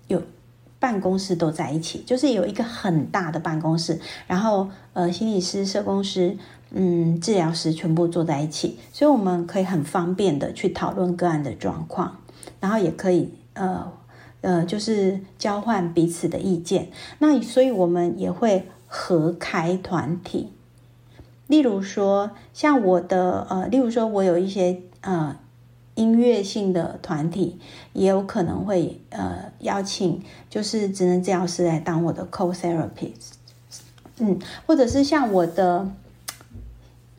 [0.09, 0.21] 有
[0.81, 6.37] 办公室都在一起，就是有一个很大的办公室，然后呃，心理师、社工师、
[6.73, 12.17] 嗯，治疗师全部坐在一起，所以我们可以很方便的去讨论个案的状况，
[12.59, 13.93] 然后也可以呃。
[14.41, 16.89] 呃，就是交换彼此的意见。
[17.21, 20.49] 那所以我们也会合开团体。
[21.53, 25.37] 例如说，像我的呃，例如说我有一些呃
[25.97, 27.59] 音乐性的团体，
[27.93, 33.35] 也有可能会呃邀请，就是职能治疗师来当我的 co-therapist。
[34.17, 35.91] 嗯，或者是像我的，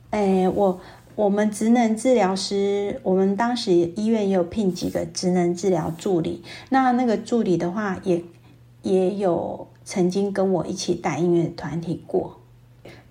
[0.09, 0.81] 哎，我。
[1.15, 6.43] 我们职能治疗师，我们当时医院也有聘几个职能治疗助理。
[6.69, 8.23] 那那个助理的话也，
[8.81, 12.39] 也也有曾经跟我一起带音乐团体过。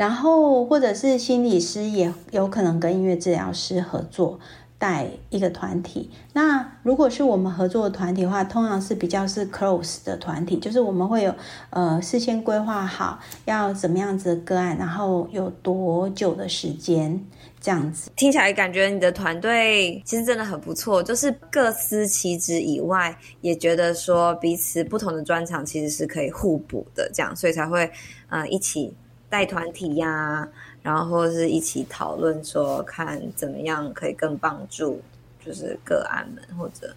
[0.03, 4.40] 然后或者是心理师，也有可能跟音乐治疗师合作。
[4.82, 11.32] 带一个团体，那如果是我们合作的团体的话，通常是比较是 close 的团体，就是我们会有
[11.70, 17.24] 呃事先规划好要怎么样子的个案，然后有多久的时间
[17.61, 18.11] 这样子。
[18.16, 27.88] 听起来感觉你的团队其实真的很不错，就是各司其职以外，也觉得说彼此不同的专长其实是可以互补的，这样，所以才会
[28.28, 28.92] 呃一起
[29.33, 30.49] 带团体呀、啊。
[30.83, 35.01] 然后或者是一起讨论说，看怎么样可以更帮助，
[35.47, 36.93] 就是个案们或者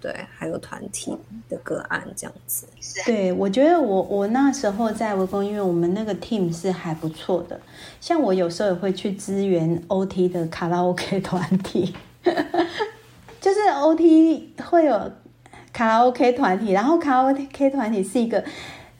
[0.00, 1.16] 对，还有团体
[1.48, 2.66] 的个案这样子。
[3.04, 7.60] 对，我觉得我我那时候在微光医院，我们那个 team 是还不错的。
[8.00, 11.94] 像我有时候也会去支援 OT 的卡拉 OK 团体，
[13.40, 15.12] 就是 OT 会有
[15.72, 18.42] 卡拉 OK 团体，然后卡拉 OK 团体是一个。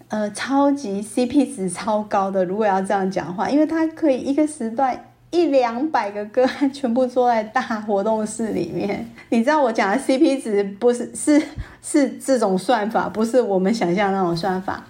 [0.08, 9.04] 呃，超级 CP 值超高的，如果要这样讲话，因为它可以一个时段一两百个个案全部坐在大活动室里面。
[9.30, 11.42] 你知道我讲的 CP 值不是是
[11.82, 14.84] 是这种算法，不是我们想象那种算法。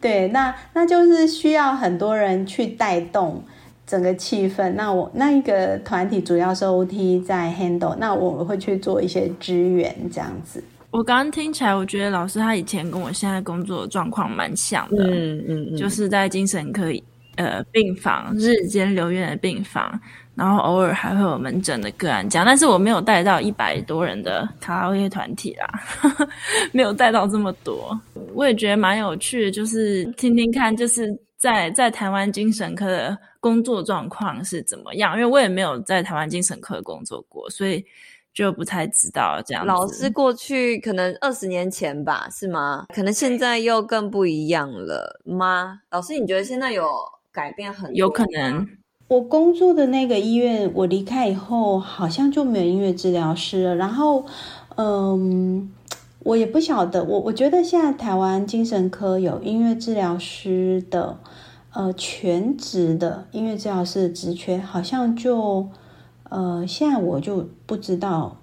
[0.00, 3.44] 对，那那就是需要很多人去带动
[3.86, 4.72] 整个气氛。
[4.72, 10.64] 那我那一个团体主要是 OT 在 handle，那我会去做一些支援这样子。
[10.92, 16.82] 我刚刚听起来，我觉得老师他以前跟我现在工作的状况蛮像的，嗯嗯嗯，就是在精神科
[17.36, 19.98] 呃病房日间留院的病房，
[20.34, 25.80] 然后偶尔还会有门诊的个案讲，但是我没有带到一百多人的卡拉 OK 团体啦，
[26.72, 27.98] 没有带到这么多。
[28.34, 37.82] 我也觉得蛮有趣的，就是听听看，就是在在台湾精神科的工作状况是怎么样，因为我也没有在台湾精神科工作过，所以。
[38.34, 39.66] 就不太知道这样。
[39.66, 42.86] 老师过去可能二十年前吧，是吗？
[42.94, 45.80] 可能现在又更不一样了吗？
[45.90, 46.88] 老师，你觉得现在有
[47.30, 47.94] 改变很多？
[47.94, 48.66] 有可能。
[49.08, 53.76] 我工作的那个医院，我离开以后，好像就没有音乐治疗师了。
[53.76, 54.24] 然后，
[54.76, 55.70] 嗯，
[56.20, 57.04] 我也不晓得。
[57.04, 61.18] 我我觉得现在台湾精神科有音乐治疗师的，
[61.74, 65.68] 呃，全职的音乐治疗师的职缺，好像就。
[66.32, 68.38] 呃，现在我就不知道，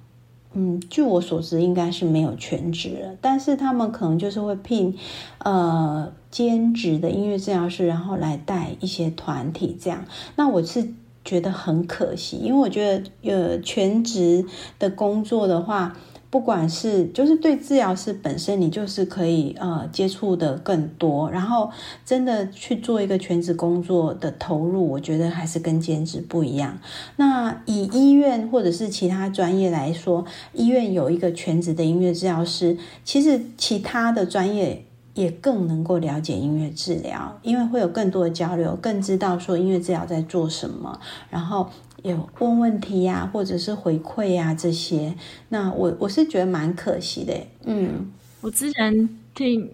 [0.54, 4.96] 嗯，据我所知，应该是没有全职了，但是他们可能就是会聘，
[5.40, 10.06] 呃，兼职的音乐治疗师，然后来带一些团体这样。
[10.36, 10.94] 那我是
[11.26, 14.46] 觉得很可惜，因为我觉得，呃，全职
[14.78, 15.98] 的工作的话。
[16.32, 21.72] 不管是就是对治疗师本身，你就是可以呃接触的更多，然后
[22.06, 26.78] 真的去做一个全职工作的投入，我觉得还是跟兼职不一样。
[27.16, 30.24] 那以医院或者是其他专业来说，
[30.54, 41.00] 医院有一个全职的音乐治疗师，其实其他的专业也更能够了解音乐治疗，因为会有更多的交流，更知道说音乐治疗在做什么，
[41.32, 41.68] 然后。
[42.04, 45.14] 有问问题呀、啊，或者是回馈呀、啊、这些，
[45.50, 47.34] 那我我是觉得蛮可惜的。
[47.66, 49.70] 嗯，我之前听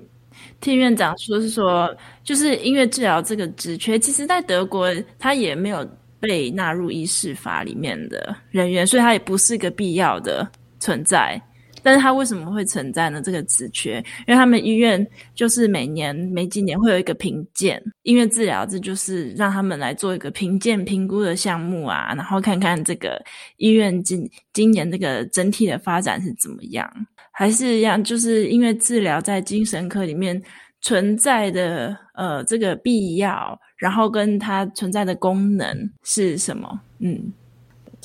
[0.60, 5.88] 听院长说是说，就是音乐治疗这个职缺，其实在德国他也没有
[6.20, 10.48] 被纳入医师法里面的人员，所以他也不是一个必要的
[10.80, 11.42] 存在。
[11.86, 13.22] 但是他为什么会存在呢？
[13.22, 15.06] 这个职缺，因为他们医院
[15.36, 23.24] 就是每年每几年会有一个评鉴音乐治疗，这就是让他们来做一个评鉴评估的项目啊，然后看看这个
[23.58, 26.92] 医院今今年这个整体的发展是怎么样，
[27.32, 30.42] 还是一样，就是音乐治疗在精神科里面
[30.82, 36.82] 存在的呃这个必要，然后跟它存在的功能是什么？
[36.98, 37.32] 嗯。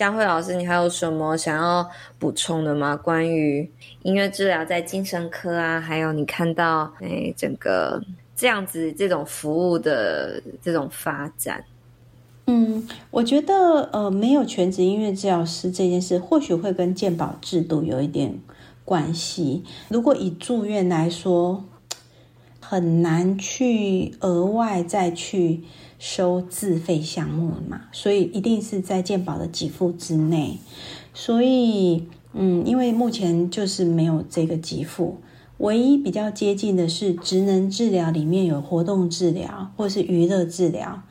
[0.01, 1.87] 佳慧老师，你还有什么想要
[2.19, 2.97] 补充的吗？
[2.97, 3.71] 关于
[4.03, 8.03] 音乐治疗在精神科啊，还有你看到诶整个
[8.35, 11.63] 这样子这种服务的这种发展。
[12.47, 18.41] 嗯，我觉得呃，没有全职音乐治疗师这件事，或许会跟健保制度有一点
[18.87, 19.63] 关系。
[19.91, 21.63] 如果以住院来说，
[22.59, 25.61] 很难去额外再去
[26.01, 30.59] 收自费项目嘛，所以一定是在健保的给付之内。
[31.13, 35.19] 所以，嗯，因为目前就是没有这个给付，
[35.59, 41.03] 唯一比较接近的是职能治疗里面有活动治疗或是娱乐治疗。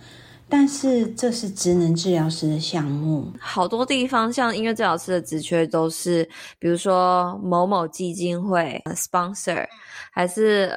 [0.51, 6.27] 但是这是职能治疗师的项目，好多地方像音乐治疗师的职缺都是，
[6.57, 9.67] 比如说某某基金会 sponsor，
[10.11, 10.71] 还是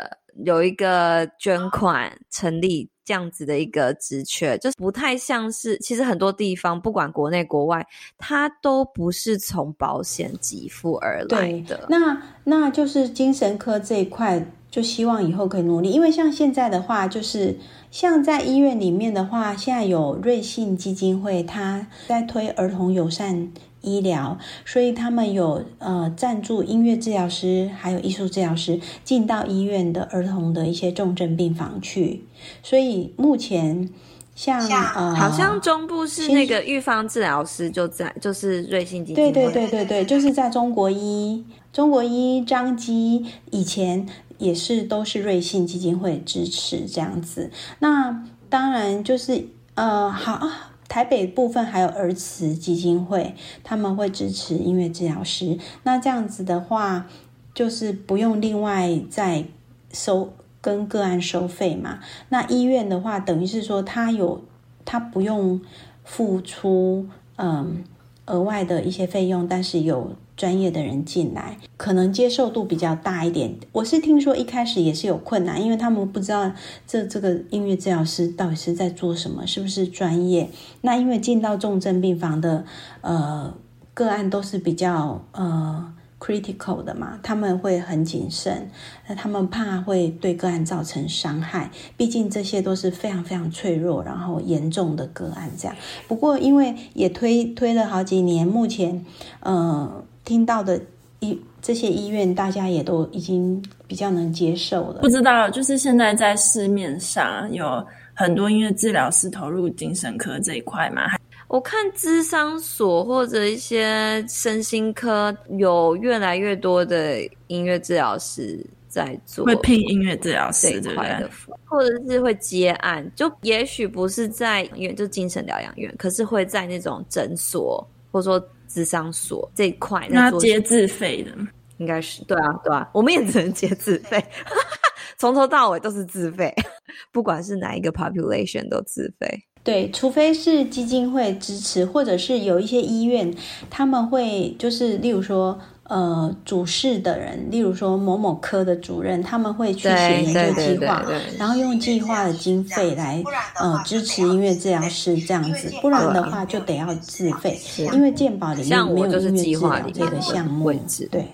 [0.45, 5.77] 有一个捐款成立这样子的一个职缺，就是不太像是。
[5.79, 7.87] 其实很多地方，不管国内国外，
[8.19, 11.87] 它都不是从保险给付而来的。
[11.89, 14.45] 那那就是精神科这一块。
[14.73, 17.59] 就希望以后可以努力，因为像现在的话，就是
[17.91, 23.53] 像在医院里面的话，现在有瑞信基金会，它在推儿童友善
[23.83, 32.25] 医疗，所以他们有呃赞助音乐治疗师还有艺术治疗师进到医院的儿童的一些重症病房去，
[32.63, 33.91] 所以目前
[34.35, 34.61] 像
[34.95, 44.07] 呃，好像中部是那个预防治疗师就在就是瑞幸基金会，对对对对对，就是在中国医中国医张基以前。
[44.39, 50.49] 也是都是瑞幸基金会支持这样子，那当然就是呃好，
[50.93, 53.35] 台北部分还有儿慈基金会，
[53.65, 55.59] 他们会支持音乐治疗师。
[55.85, 57.07] 那这样子的话，
[57.55, 59.47] 就是不用另外再
[59.91, 62.01] 收跟个案收费嘛。
[62.29, 64.45] 那医院的话，等于是说他有
[64.85, 65.63] 他不用
[66.05, 67.83] 付出嗯
[68.27, 70.15] 额外的一些费用，但是有。
[70.43, 73.55] 专业的人进来，可能接受度比较大一点。
[73.71, 76.51] 我是听说一开始也是有困难，因为他们不知道
[76.85, 80.51] 这这个音乐治疗师到底是在做什么，是不是专业。
[80.81, 82.65] 那因为进到重症病房的
[83.03, 83.55] 呃
[83.95, 88.69] 个案都是比较呃 critical 的嘛，他们会很谨慎，
[89.07, 91.71] 那他们怕会对个案造成伤害。
[91.97, 95.77] 毕竟这些都是非常非常脆弱，然后严重的个案这样。
[96.09, 99.05] 不过因为也推推了好几年，目前
[99.39, 100.05] 呃。
[100.25, 100.81] 听到的
[101.21, 105.01] 医这些医院，大家也都已经比较能接受了。
[105.01, 111.03] 不知道，就是现在在市面上有很多音乐治疗师投入精神科这一块嘛？
[111.49, 121.31] 我看智商所或者一些身心科有越来越多的音乐治疗师在做，会聘音乐治疗师这块的，
[121.67, 128.45] 或者是会接案，就也许不是在医院，就精神疗养院，可是会在那种诊所，或者说。
[128.73, 131.31] 咨商所这一块，那接自费的，
[131.77, 134.25] 应该是对啊，对啊，我们也只能接自费，
[135.19, 136.55] 从头到尾都是自费，
[137.13, 139.45] 不管是哪一个 population 都自费。
[139.63, 143.33] 对，除非是基金会支持，或者是有一些医院，
[143.69, 145.59] 他们会就是，例如说。
[145.85, 151.05] 呃，主事的人，例如说某某科的主任，他们会去写研究计划，
[151.37, 153.23] 然后用计划的经费来
[153.57, 157.61] 呃支持音乐治疗师这样子，不然的话就得要自费，
[157.93, 160.73] 因为健保里面没有音乐治疗这个项目。
[161.11, 161.27] 对，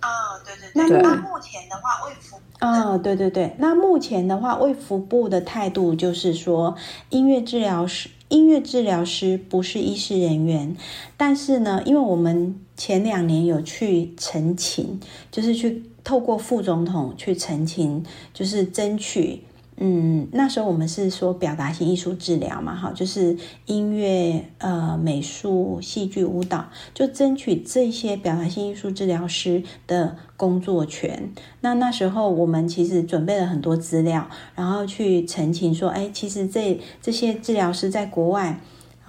[0.00, 0.08] 啊，
[0.44, 1.02] 对对对。
[1.02, 6.74] 那目前的话，卫福啊，对对对，那目前的话，卫福部的态度就是说，
[7.10, 8.08] 音乐治疗师。
[8.30, 10.76] 音乐治疗师不是医师人员，
[11.16, 14.98] 但是呢，因为我们前两年有去陈情，
[15.30, 18.02] 就是去透过副总统去陈情，
[18.32, 19.42] 就是争取。
[19.76, 31.34] 嗯，那时候我们是说表达性艺术治疗嘛，哈，就是音乐、呃、美术、戏剧、舞蹈，就争取这些表达性艺术治疗师的工作权。
[31.60, 38.58] 那那时候我们其实准备了很多资料，然后去澄清说，哎，其实这这些治疗师在国外，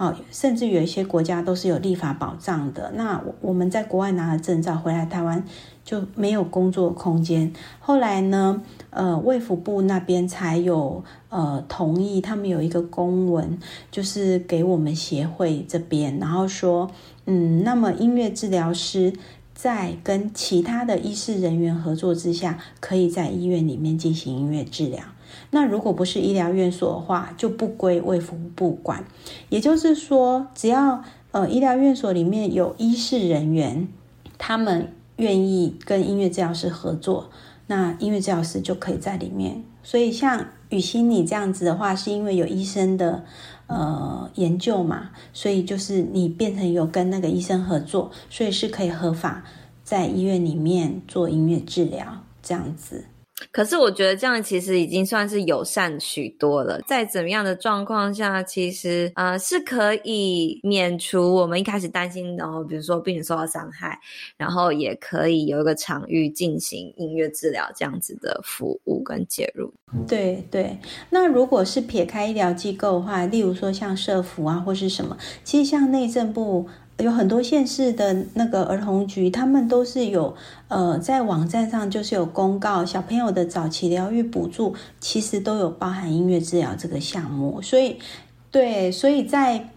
[0.02, 2.90] 啊，甚至有一些国家都是有立法保障的。
[2.96, 5.44] 那我们在国外拿了证照回来台湾
[5.84, 7.52] 就没有工作空间。
[7.78, 8.60] 后来呢？
[8.90, 13.58] 呃，卫福部那边才有呃同意，他们有一个公文，
[13.92, 16.90] 就是给我们协会这边，然后说，
[17.26, 19.12] 嗯，那么音乐治疗师
[19.54, 25.00] 在跟其他的医事人员合作之下，可以在医院里面进行音乐治疗。
[25.54, 29.04] 那如果不是医疗院所的话，就不归卫福部管。
[29.50, 33.86] 也就是说，只要呃医疗院所里面有医事人员，
[34.38, 37.28] 他们愿意跟音乐治疗师合作。
[37.66, 43.24] 那音乐治疗师就可以在里面，所以像雨欣你这样子的话，是因为有医生的
[43.66, 49.44] 呃研究嘛，所以就是你变成有跟那个医生合作，所以是可以合法
[49.84, 52.06] 在医院里面做音乐治疗
[52.42, 53.04] 这样子。
[53.50, 56.80] 可是我觉得这样其实已经算是友善许多了。
[56.82, 63.98] 在怎么样的状况下，其实呃是可以免除我们一开始担心然后，比如说病人受到伤害，
[64.36, 69.72] 然后也可以有一个场域进行音乐治疗这样子的服务跟介入。
[70.06, 70.78] 对对，
[71.10, 76.68] 那如果是撇开医疗机构的话，例如说像社福啊或是什么，其实像内政部。
[76.98, 80.36] 有很多县市的那个儿童局，他们都是有
[80.68, 87.60] 呃在网站上就是有公告小朋友的早期疗愈补助，其实都有包含音乐治疗这个项目。
[87.60, 87.96] 所以，
[88.52, 89.70] 对，所以在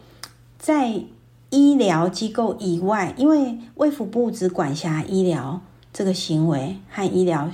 [0.59, 1.01] 在
[1.49, 5.61] 医疗机构以外，因为卫福部只管辖医疗
[5.91, 7.49] 这个行为和医疗，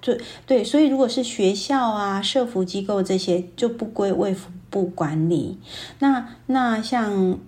[0.00, 5.58] 对对，所以如果是学校啊、社福机构这些就不归卫福部管理。
[5.98, 7.38] 那那像。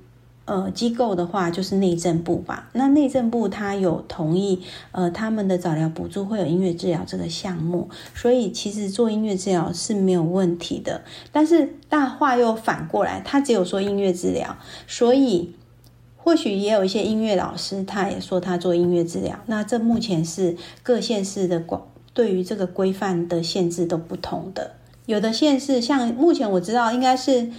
[0.51, 2.69] 呃，机构的话就是内政部吧。
[2.73, 11.03] 那内政部他有同意，呃，他们的早疗补助会有音乐治疗这个项目，所以其实做音乐治疗是没有问题的。
[11.31, 14.57] 但是大话又反过来，他只有说音乐治疗，
[14.89, 15.55] 所以
[16.17, 19.39] 或许也有一些音乐老师，他也说他做音乐治疗。
[19.47, 24.73] 那这目前是各县市的广对于这个规范的限制都不同的，
[25.07, 27.53] 有的县市像目前我知道应该是。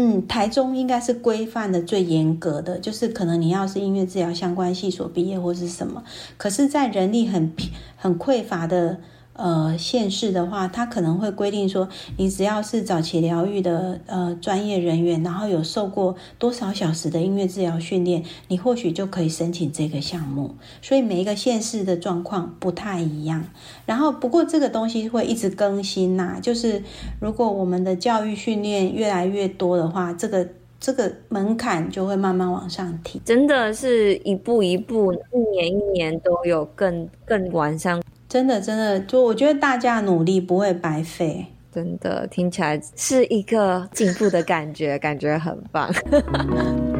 [0.00, 6.04] 嗯，台中应该是规范的最严格的，就是可能你要是音乐治疗相关系所毕业或是什么，
[6.36, 7.52] 可是，在人力很
[7.96, 9.00] 很匮乏的。
[9.38, 20.56] 呃，县市的话，它可能会规定说，你只要是早期疗愈的呃专业人员，然后有受过多少小时的音乐治疗训练，你或许就可以申请这个项目。
[20.82, 23.44] 所以每一个县市的状况不太一样。
[23.86, 26.82] 然后不过这个东西会一直更新呐、就是
[27.20, 30.48] 如果我们的教育训练越来越多的话，这个
[30.80, 33.22] 这个门槛就会慢慢往上提。
[33.24, 38.02] 真的是一步一步，一年一年都有更更完善。
[38.28, 41.46] 真的，真的，就我觉得大家努力不会白费。
[41.72, 45.90] 真的听起来是一个进步的感觉，感觉很棒。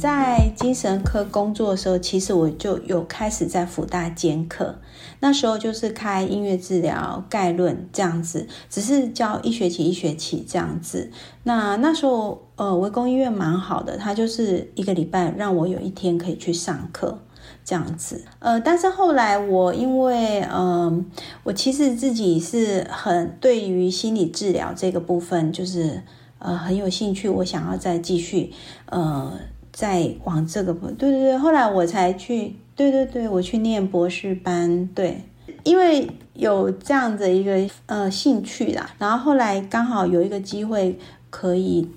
[0.00, 4.76] 在精神科工作的时候，其实我就有开始在辅大兼课。
[5.20, 11.10] 那时候就是开音乐治疗概论这样子，只是教一学期一学期这样子。
[11.42, 17.18] 那那时候呃，围攻医院蛮好的，他就是一个礼拜让我有一天可以去上课
[17.62, 18.24] 这样子。
[18.38, 21.04] 呃，但是后来我因为嗯、
[21.42, 26.02] 我其实自己是很对于心理治疗这个部分就是
[26.38, 28.54] 呃很有兴趣，我想要再继续
[28.86, 29.38] 呃。
[29.72, 35.22] 在往这个，对对对，后来我才去，对对对，我去念博士班，对，
[35.64, 40.98] 因为有这样的一个呃兴趣啦，然后后来刚好有一个机会
[41.30, 41.88] 可以。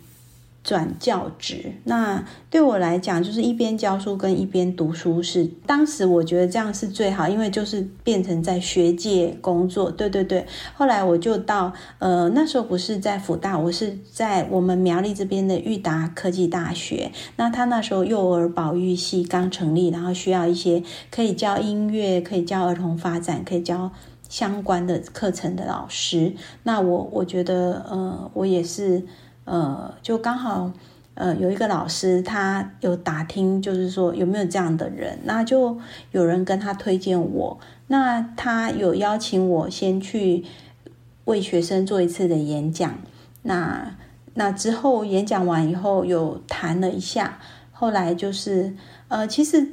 [0.64, 9.91] 转教职，那对我来讲，就是一边教书跟一边读书是，当时我觉得这样是最好，因为就是变成在学界工作。
[9.91, 17.11] 对对对，后来我就到呃，那时候不是在辅大，我是在我们苗栗这边的裕达科技大学。
[17.36, 23.91] 那他那时候幼儿保育系刚成立，然后需要一些可以教音乐、可以教儿童发展、可以教
[24.30, 26.32] 相关的课程的老师。
[26.64, 29.03] 那我我觉得呃，我也是。
[29.45, 30.71] 呃，就刚好，
[31.15, 35.77] 呃，有一个老师，他有打听，就是说有没有这样的人，那就
[36.11, 40.45] 有人跟他推荐我，那他有邀请我先去
[41.25, 42.97] 为学生做一次的演讲，
[43.41, 43.97] 那
[44.35, 47.37] 那之后演讲完以后有谈了一下，
[47.73, 48.73] 后来就是，
[49.09, 49.67] 呃，其实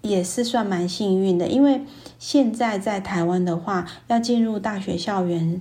[0.00, 1.82] 也是算蛮幸运的，因为
[2.18, 5.60] 现在在台湾的话，要进入大学校园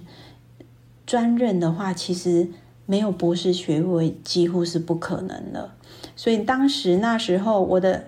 [1.05, 2.47] 专任的话，其实。
[2.91, 5.71] 没有博士学位几乎是不可能的，
[6.17, 8.07] 所以当时那时候我的，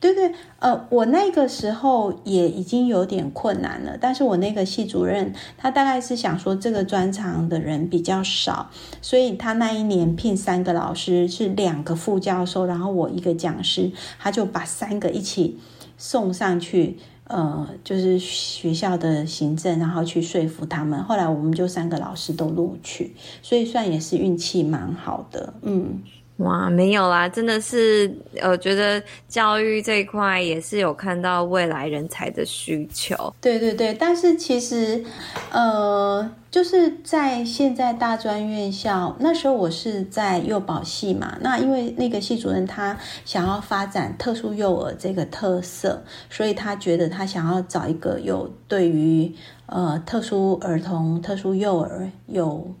[0.00, 8.70] 对对，呃，我那个时候也已经有点困难了，但是我那个系主任他大概是想说这个专长的人比较少，
[9.02, 15.58] 所以他那一年聘三个老师，是两个副教授，然后我一个讲师，他就把三个一起
[15.98, 16.96] 送上去。
[17.28, 21.02] 呃，就是学校的行政，然后去说服他们。
[21.04, 25.54] 后来我们就三个老师都录取，所以算也是运气蛮好的。
[25.62, 26.02] 嗯。
[26.38, 33.34] 哇，没有啦，真的是，我觉得教育这一块也是有看到未来人才的需求。
[33.40, 35.02] 对对对，但是其实，
[35.50, 49.34] 呃，就是在现在大专院校，那时候我是在幼保系嘛，那因为那个系主任他想要发展特殊幼儿这个特色，所以他觉得他想要找一个有对于
[49.64, 52.74] 呃特殊儿童、特殊幼儿有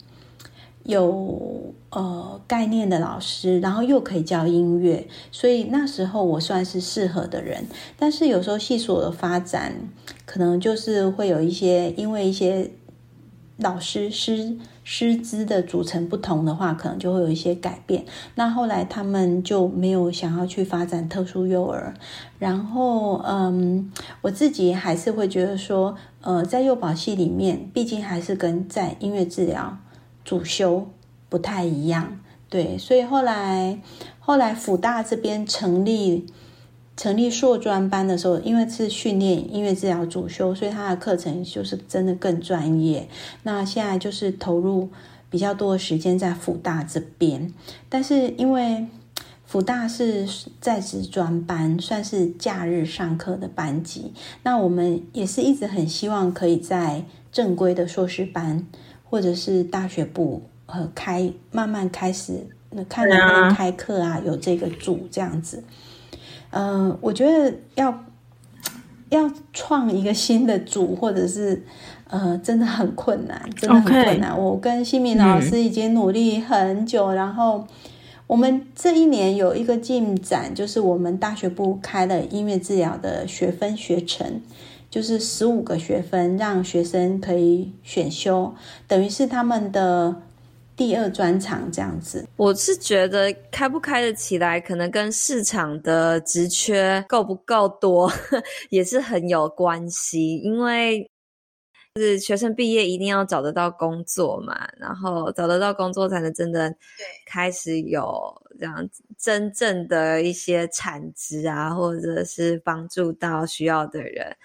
[0.82, 1.72] 有。
[1.96, 7.66] 呃概念的老师，然后又可以教音乐，所以那时候我算是适合的人。
[7.98, 9.72] 但是有时候系所的发展，
[10.24, 12.70] 可能就是会有一些因为一些。
[13.58, 18.04] 老师师师资的组成不同的话，可能就会有一些改变。
[18.34, 21.94] 那后来他们就没有想要去发展特殊幼儿。
[22.38, 23.90] 然后，嗯，
[24.20, 29.78] 我自己还是会觉得说，呃，在幼保系里面，毕竟还是跟在音乐治疗
[30.22, 30.86] 主修
[31.28, 32.20] 不太一样。
[32.48, 33.78] 对，所以后来
[34.18, 36.26] 后来辅大这边成立。
[36.98, 43.06] 成立硕专班的时候，因为是训练音乐治疗主修，所以他的课程就是真的更专业。
[43.42, 44.88] 那现在就是投入
[45.28, 47.52] 比较多的时间在辅大这边，
[47.90, 48.86] 但是因为
[49.44, 50.26] 辅大是
[50.58, 54.14] 在职专班，算是假日上课的班级。
[54.42, 58.66] 那我们也是一直很希望可以在正规的硕士班
[59.04, 65.62] 或者是大学部呃开慢慢开始，那看能不能开课啊，有这个组这样子。
[66.50, 68.04] 嗯、呃，我觉得要
[69.08, 71.62] 要创一个新的组，或者是
[72.08, 74.32] 呃，真的很困难，真的很困难。
[74.32, 74.36] Okay.
[74.36, 77.66] 我跟新民老师已经努力很久，嗯、然后
[78.26, 84.40] 我们这一年有一个进展，就是我们大学部开了音乐治疗的学分学程，
[84.90, 88.54] 就是十五个学分，让学生可以选修，
[88.86, 90.22] 等于是他们的。
[90.76, 98.12] 第二专长这样子，我是觉得开不开得起来，可能跟市场的职缺够不够多
[98.68, 100.36] 也是很有关系。
[100.36, 101.10] 因为
[101.94, 106.76] 就是学生毕业一定要找得到工作嘛，然后找得到工作才能真的
[107.24, 108.12] 开始有
[108.60, 108.86] 这样
[109.18, 114.36] 真正的一些产值啊，或者是帮助到需要的人。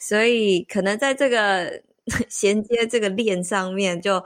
[0.00, 1.82] 所以可能在这个
[2.30, 4.24] 衔接这个链上面就。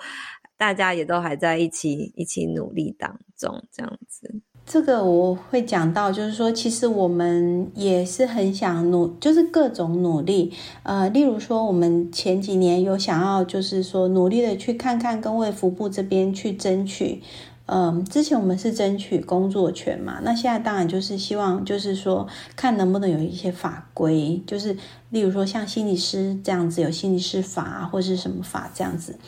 [0.59, 4.43] 大家也都还在一起一起努力当中，这样子。
[4.67, 10.53] 这个我会讲到，就是说，其实我们也是很想努，就是各种努力。
[10.83, 17.23] 呃，例如说，我们前几年有想要，就是说，努力的去看看跟卫福部这边去争取。
[17.71, 24.77] 嗯，之前我们是争取工作权嘛，那现在当然就是希望，就是说看能不能有一些法规，就是
[25.11, 29.19] 例如说像心理师这样子有心理师法或是什么法这样子。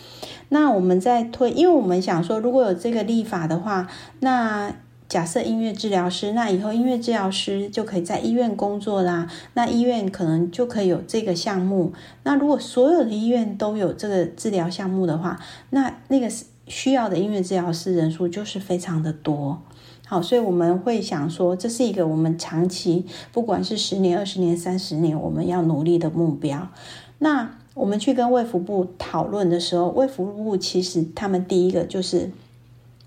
[0.50, 3.88] 那我们在推，因为我们想说，如果有这个立法的话，
[4.20, 4.72] 那
[5.08, 11.92] 假设音乐治疗师，那以后音乐治疗师就可以在医院工作啦，那医院可能就可以有这个项目。
[12.24, 15.40] 那如果所有的医院都有这个治疗项目的话，
[15.70, 16.30] 那那个。
[16.66, 19.60] 需要的音乐治疗师人数就是非常的多，
[20.06, 26.68] 好，所以我们会想说，这是一个我们长期，不管是十年、二十年、三十年，我们要努力的目标。
[27.18, 32.30] 那我们去跟卫福部讨论的时候，卫福部其实他们第一个就是，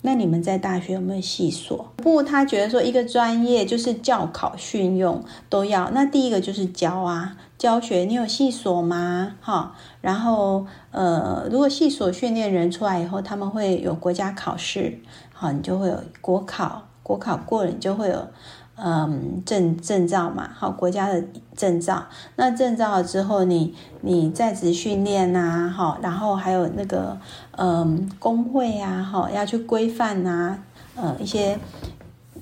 [0.01, 1.93] 那你们在大学有没有系所？
[1.97, 7.37] 不，他觉得说一个专业就是教考训用都要，那第一个就是教啊。
[7.59, 9.35] 教学，你有系所吗？
[9.41, 14.99] 哈，然后呃，如果系所训练人出来以后，他们会有国家考试，
[15.31, 18.27] 好，你就会有国考，国考过了，你就会有
[18.75, 21.23] 嗯证证照嘛，好，国家的
[21.55, 22.05] 证照。
[22.35, 27.17] 那证照了之后你，你在职训练呐，好，然后还有那个
[27.57, 30.57] 嗯工会啊，哈，要去规范呐，
[30.95, 31.57] 呃一些。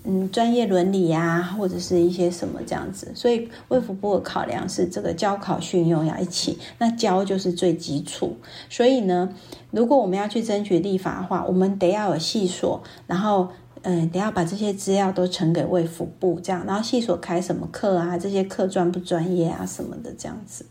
[0.04, 8.36] 嗯，专业伦理呀，或者是一些什么这样子，所以卫福部的考量是这个教考训用要一起，那教就是最基础。
[8.68, 9.30] 所以呢，
[9.70, 13.50] 如果我们要去争取立法的话，我们得要有细所，然后
[13.84, 20.66] 嗯，得要把这些资料都呈给卫福部，这样，然后系所开什么课啊，这些课专不专业啊什么的这样子。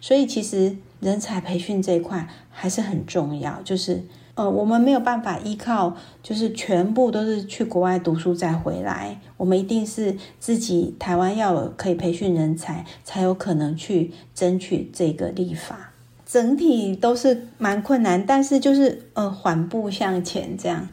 [0.00, 4.02] 所以其实人才培训这一块还是很重要，就是。
[4.34, 9.20] 呃，我们没有办法依靠，就是全部都是去国外读书再回来。
[9.36, 15.92] 我们一定是自己台湾要有可以培训人才，才有可能去争取这个立法。
[16.24, 20.88] 整体都是蛮困难，但是就是呃缓步向前，这样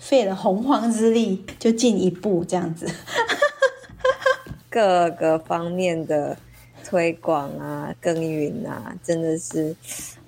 [0.00, 2.90] 费了洪荒之力就进一步这样子。
[4.68, 6.36] 各个方面的
[6.84, 9.76] 推广啊、耕耘啊，真的是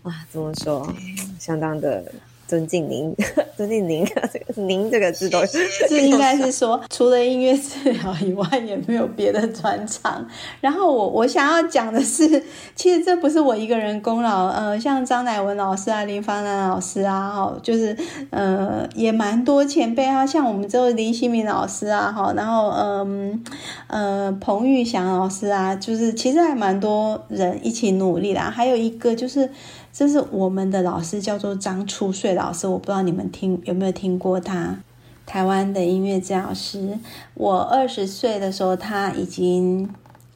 [0.03, 0.95] 啊，怎么说，
[1.41, 2.12] 相当的。
[2.53, 3.16] 尊敬您，
[3.57, 10.28] 尊敬您， 这个“您”这个字都是，这 应该是说，除了音乐治疗以外，也没有别的专长。
[10.61, 12.44] 然后我我想要讲的是，
[12.76, 17.96] 其实这不是我一个人功劳，呃，像张乃文老师啊、林芳兰老师啊，哈，就是
[18.28, 23.42] 呃，也蛮多前辈啊，像我们这位林希明老师啊，哈，然后嗯
[23.86, 29.48] 呃，呃，彭玉祥老师啊，就是其实还蛮多人一起努力的，还有一个就是。
[29.93, 34.78] 这是我们的老师，叫做张初岁老师，我不知道你们听有没有听过他。
[35.26, 36.99] 台湾的音乐治疗师。
[37.34, 39.88] 我二十岁的时候，他已经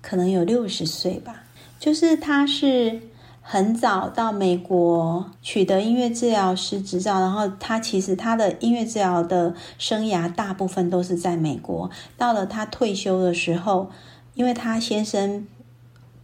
[0.03, 1.45] 可能有六十岁吧。
[1.79, 3.01] 就是他是
[3.41, 11.91] 很早到美国取得音乐治疗师执照，然后他其实他的音乐治疗的生涯大部分都是在美国。
[12.19, 13.91] 到了他退休的时候，
[14.35, 15.47] 因为他先生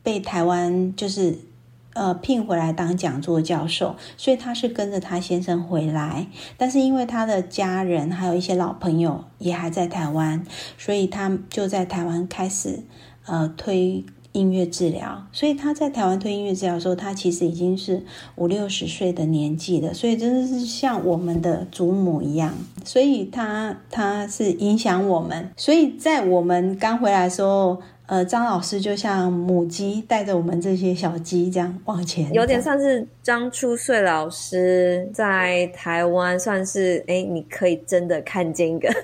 [0.02, 1.38] 被台湾就是。
[1.94, 6.26] 呃，聘回来当讲座教授，所以他是跟着他先生回来。
[6.56, 10.42] 但是因为他的家人还有一些老朋友也还在台湾，
[10.78, 12.80] 所以他就在台湾开始
[13.26, 15.26] 呃推音乐治疗。
[15.32, 18.02] 所以他在台湾推音乐治疗的时候，他其实已经是
[18.36, 19.92] 五六十岁的年纪了。
[19.92, 22.54] 所以真的是像我们的祖母一样。
[22.86, 25.50] 所以他他是影响我们。
[25.58, 27.82] 所以在我们刚回来的时候。
[28.12, 38.94] 呃，张老师就像母鸡带着我们这些小鸡这样往前，有点像是张初穗老师在台湾，算是哎，你可以真的看见一个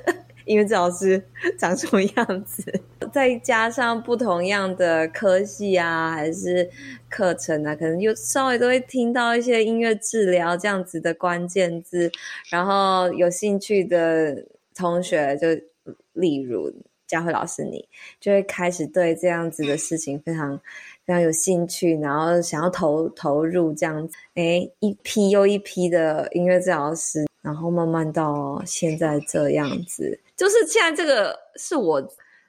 [0.44, 1.22] 音乐治疗师
[1.58, 2.62] 长什么样子，
[3.10, 6.68] 再加上不同样的科系啊，还是
[7.08, 12.12] 课程啊，可能又稍微都会听到一些音乐治疗这样子的关键字，
[12.50, 14.44] 然后有兴趣的
[14.76, 15.46] 同学就
[16.12, 16.70] 例如。
[17.08, 17.88] 佳慧老师，你
[18.20, 20.56] 就会开始对这样子的事情非常
[21.04, 32.06] 非常有兴趣，然后想要投投入这样子，诶，一批又一批的音乐治疗师，然后慢慢到现在这样子，就是现在这个是我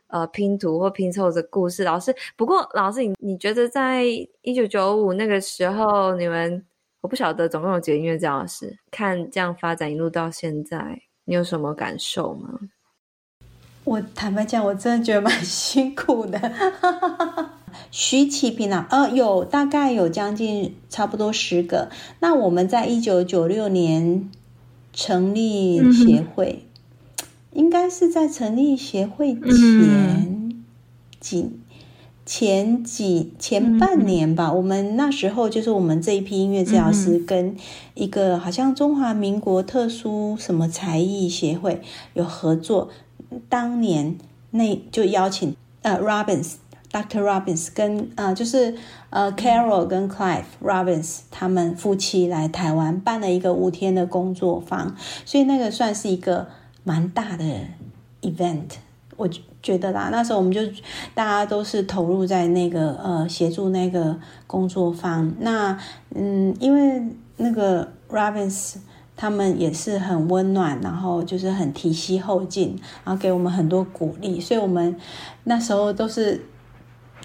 [0.07, 1.84] 呃拼图或拼凑的故事。
[1.84, 4.03] 老师，不过老师，你你觉得在
[4.41, 6.66] 一九九五那个时候，你们
[6.99, 12.60] 我不晓得总共有几个音乐治疗师，看这样发展一路到现在，你有什么感受吗？
[13.89, 16.39] 我坦白讲，我真的觉得蛮辛苦的。
[17.89, 21.89] 徐启平啊，呃，有大概有将近差不多十个。
[22.19, 24.29] 那我们在一九九六年
[24.93, 26.65] 成立协会，
[27.23, 30.61] 嗯、应该是在成立协会前
[31.19, 31.59] 几、嗯、
[32.27, 34.49] 前几前半年吧。
[34.49, 37.55] 嗯、我们那时候就是我们这一批音乐治疗师跟
[37.95, 41.81] 一个好像中华民国特殊什么才艺协会
[42.13, 42.89] 有合作。
[43.47, 44.17] 当年
[44.51, 47.21] 那就邀请呃 Robbins，Dr.
[47.21, 48.75] Robbins 跟呃就是
[49.11, 56.47] 呃 Carol 跟 Clive Robbins 他们夫妻来台湾办了一个五天的工作坊，所以那个算是一个
[56.84, 57.45] 蛮大的
[58.21, 58.71] event，
[59.15, 59.30] 我
[59.61, 60.09] 觉得啦。
[60.11, 60.61] 那时候我们就
[61.13, 65.32] 大家都是投入在那个呃协助那个工作坊。
[65.39, 65.77] 那
[66.15, 67.03] 嗯，因为
[67.38, 68.77] 那个 Robbins。
[69.22, 74.95] 他们也是很温暖，然后就是很提携后进，然后给我们很多鼓励，所以我们
[75.43, 76.45] 那时候都是，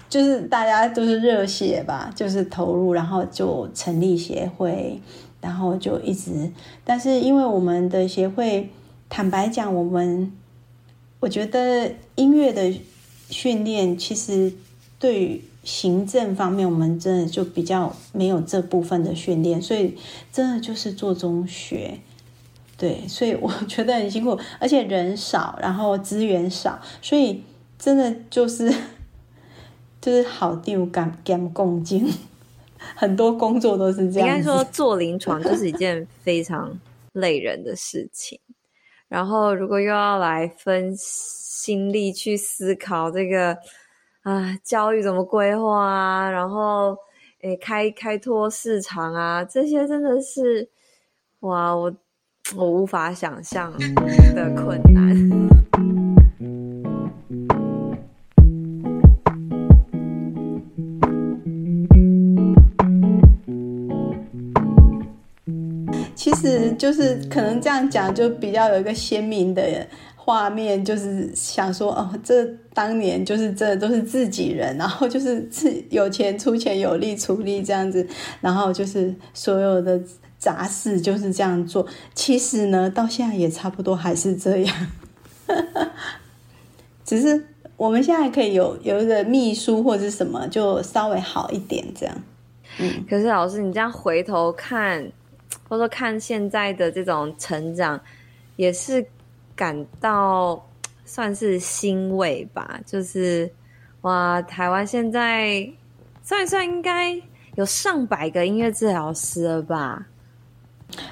[0.09, 4.99] 就是大家都是热血吧，就是投入，然后就成立协会，
[5.39, 6.51] 然后就一直，
[6.83, 8.69] 但是因为我们的协会，
[9.07, 10.29] 坦白讲，我们
[11.21, 12.77] 我觉得音乐的
[13.29, 14.51] 训练其实
[14.99, 15.41] 对于。
[15.65, 19.97] 行政方面，我们真的就比较没有这部分的训练，所以
[20.31, 21.99] 真的就是做中学，
[22.77, 27.43] 对，所以我觉得很辛苦，而且人少，然后资源少，所以
[27.79, 28.71] 真的就是
[29.99, 32.07] 就是好丢感感共进，
[32.95, 34.29] 很多工作都是这样。
[34.29, 36.79] 应该说做临床就是一件非常
[37.13, 38.39] 累人的事情，
[39.07, 43.57] 然后如果又要来分心力去思考这个。
[44.25, 46.27] 啊，教育怎么规划啊？
[46.31, 46.97] 然后，
[47.43, 50.67] 诶，开开拓市场啊，这些真的是，
[51.41, 51.95] 哇，我
[52.55, 53.71] 我无法想象
[54.33, 55.15] 的困难。
[66.15, 69.87] 其实就是可能这样讲，就比较有一个鲜明的。
[70.25, 78.07] 画面就是想说哦，这当年就是这都是自己人，然后就是自有钱出钱，有力出力这样子，
[78.41, 80.01] 然后就是所有的
[80.39, 81.85] 杂事就是这样做。
[82.15, 84.87] 其实呢，到现在也差不多还是这样，
[87.05, 87.45] 只是
[87.77, 92.15] 我们现在可以有有一个秘书或者什么，就稍微好一点这样。
[92.79, 95.07] 嗯，可是老师，你这样回头看，
[95.69, 98.01] 或者说看现在的这种成长，
[98.55, 99.05] 也是。
[99.55, 100.67] 感到
[101.05, 103.51] 算是欣慰吧，就是
[104.01, 105.69] 哇，台湾现在
[106.21, 107.19] 算一算应该
[107.55, 110.07] 有上百个音乐治疗师了吧？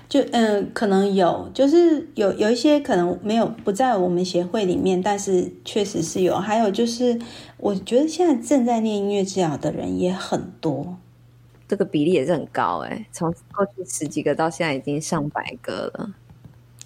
[0.08, 6.38] 就嗯、呃，可能有，就是有有一些可能没有不在我们协会里面，但是确实是有。
[6.38, 7.20] 还有就是，
[7.58, 10.96] 我觉得现在正在念音乐治疗的人也很多，
[11.68, 16.14] 这个比例也是很高诶，从过去十几个到现在已经上百个了。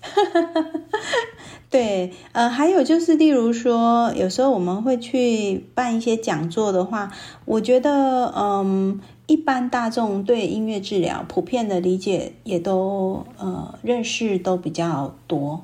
[1.69, 7.11] 对，呃，还有就是，例如说，有时候我们会去办一些讲座的话，
[7.45, 15.61] 我觉得，嗯，一般大众对音乐治疗普遍的理解也都，呃，认识都比较多。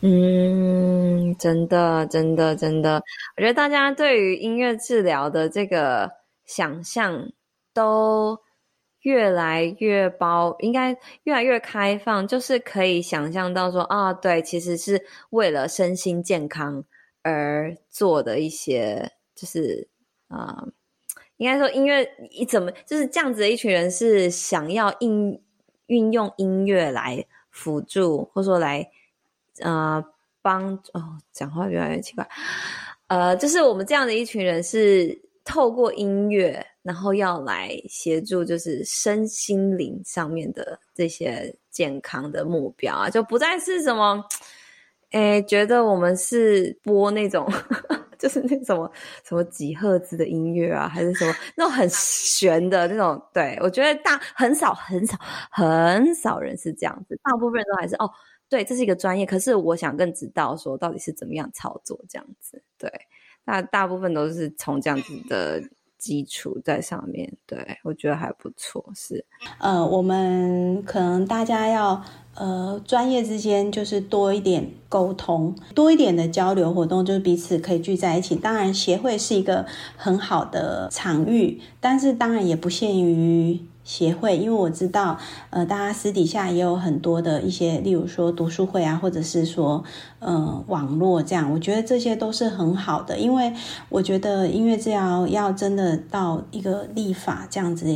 [0.00, 3.02] 嗯，真的，真的，真的，
[3.36, 6.10] 我觉得大家对于音乐治疗的这个
[6.46, 7.30] 想象
[7.74, 8.38] 都。
[9.02, 16.84] 越来越包，应该越来越开放，就是可以想象到说啊，对，其实是为了身心健康
[17.22, 19.88] 而做的一些，就是
[20.28, 20.64] 啊、
[21.36, 25.42] 应该说音乐你怎么就是这样子的一群人是想要应
[25.86, 28.88] 运用音乐来辅助，或者说来
[29.60, 30.04] 呃
[30.40, 32.28] 帮哦，讲话越来越奇怪，
[33.08, 36.64] 呃，就是我们这样的一群人是透过音乐。
[36.82, 44.24] 然后要来协助，就是身心灵上面的这些健康的目标啊，就不再是什么，
[45.12, 47.48] 诶，觉得我们是播那种，
[48.18, 48.90] 就是那什么
[49.24, 53.22] 什么几赫兹的音乐啊，还是什么那种很玄的那种。
[53.32, 55.16] 对，我觉得大很少很少
[55.50, 58.10] 很少人是这样子，大部分人都还是哦，
[58.48, 62.62] 对，这是一个专业，可是我想更知道说到底是怎么样操作这样子。
[62.76, 62.90] 对，
[63.44, 65.62] 那大部分都是从这样子的。
[66.02, 68.84] 基础在上面，对，我觉得还不错。
[68.92, 69.24] 是，
[69.60, 72.02] 呃，我们可能大家要
[72.34, 78.34] 呃专业之间就是多一点沟通，多一点的交流活动，就是彼此可以聚在一起。
[78.34, 79.64] 当然，协会是一个
[79.96, 83.60] 很好的场域，但是当然也不限于。
[83.84, 85.18] 协会，因为我知道，
[85.50, 89.82] 呃，大家私底下也有很多的一些，例如说读书会啊，或者是说，
[90.20, 93.52] 呃，网络这样，我觉得这些都是很好的，因为
[93.88, 97.86] 我觉得音乐治疗要真的到一个立法这样子，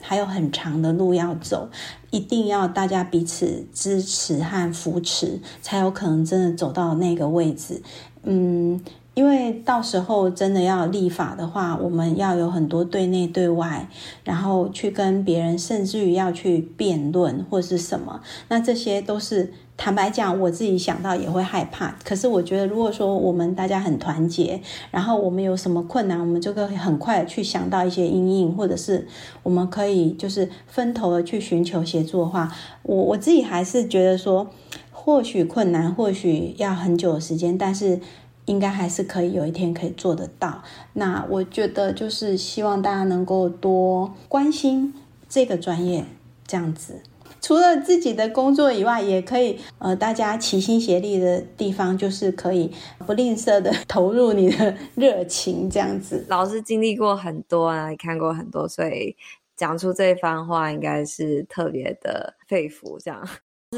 [0.00, 1.68] 还有很长的路要走，
[2.10, 7.82] 一定要大家彼此支持和扶持，才有可能真的走到那个位置，
[8.22, 8.80] 嗯。
[9.14, 13.88] 因为到时候真的要立法的话，我们要有很多对内对外，
[14.24, 21.96] 然后去跟别人，甚至于要去辩论或者是什么，那这些都是坦白讲，我自己想到也会害怕。
[22.04, 24.60] 可是我觉得，如果说我们大家很团结，
[24.90, 29.06] 然后我们有什么困难，我们就可以很快去想到一些阴影，或者是
[29.44, 32.52] 我们可以就是分头的去寻求协助的话，
[32.82, 34.50] 我我自己还是觉得说，
[34.90, 38.00] 或许困难，或许要很久的时间，但是。
[38.46, 40.62] 应该还是可以有一天可以做得到。
[40.92, 44.94] 那我觉得就是希望大家能够多关心
[45.28, 46.04] 这个专业，
[46.46, 47.00] 这样子。
[47.40, 52.72] 除了自己的工作以外，也可以呃，大家齐心协力的地方，就是可以
[53.06, 56.24] 不吝啬的投入你的热情，这样子。
[56.28, 59.14] 老师经历过很多啊，看过很多，所以
[59.56, 62.98] 讲出这番话应该是特别的肺腑。
[63.04, 63.28] 这样，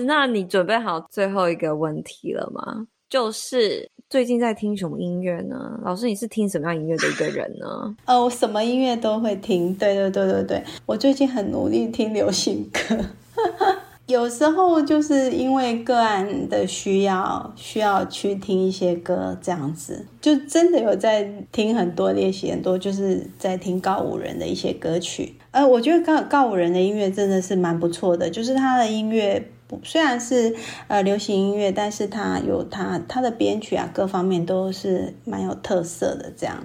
[0.07, 2.87] 那你准备好最后一个问题了吗？
[3.09, 3.91] 就是。
[4.09, 5.81] 最近在听什么音乐呢？
[5.83, 7.97] 老师，你是听什么样音乐的一个人呢？
[8.07, 9.75] 哦， 我什么音乐都会听。
[9.75, 12.97] 对对对对对，我最近很努力听流行歌，
[14.07, 25.35] 有时候就是因为个案的需要，需要去听一些歌，这样子就真的有在听很多练习很多，就是在听告五人的一些歌曲。
[25.51, 29.51] 呃，我觉得告告五人的音乐真的是蛮不错的，就是他的音乐。
[29.83, 30.55] 虽然是
[30.89, 36.33] 呃流行音乐，但是它有它它的编曲啊，各方面都是蛮有特色的。
[36.37, 36.57] 这样，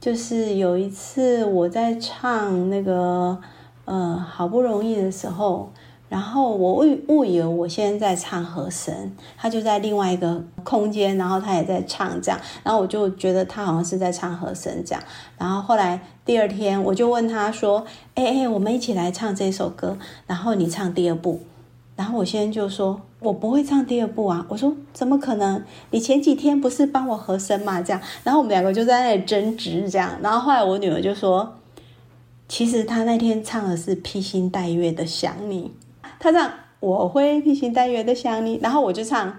[0.00, 3.38] 就是有一次我在唱那个
[3.84, 5.72] 呃好不容易的时候，
[6.08, 15.02] 然后我误误以为我现在在唱和声，他就在另外一个空间，然后他也在唱这样，然后我就觉得他好像是在唱和声这样，
[15.36, 17.84] 然后后来第二天我就问他说
[18.14, 21.40] ：“哎哎，我们一起来唱这首歌，然后你唱第二部。”
[21.96, 25.62] 然后我先生就说：“我不会唱第二部啊。”我说：“怎么可能？
[25.90, 30.12] 你前几天不是帮我和声嘛？”这样，然后我们两个就在那里争执这样。
[30.22, 31.54] 然后后来我女儿就说
[32.48, 35.72] ：“其实她那天唱的是《披星戴月的想你》，
[36.20, 39.32] 她唱我会披星戴月的想你。”然后我就唱，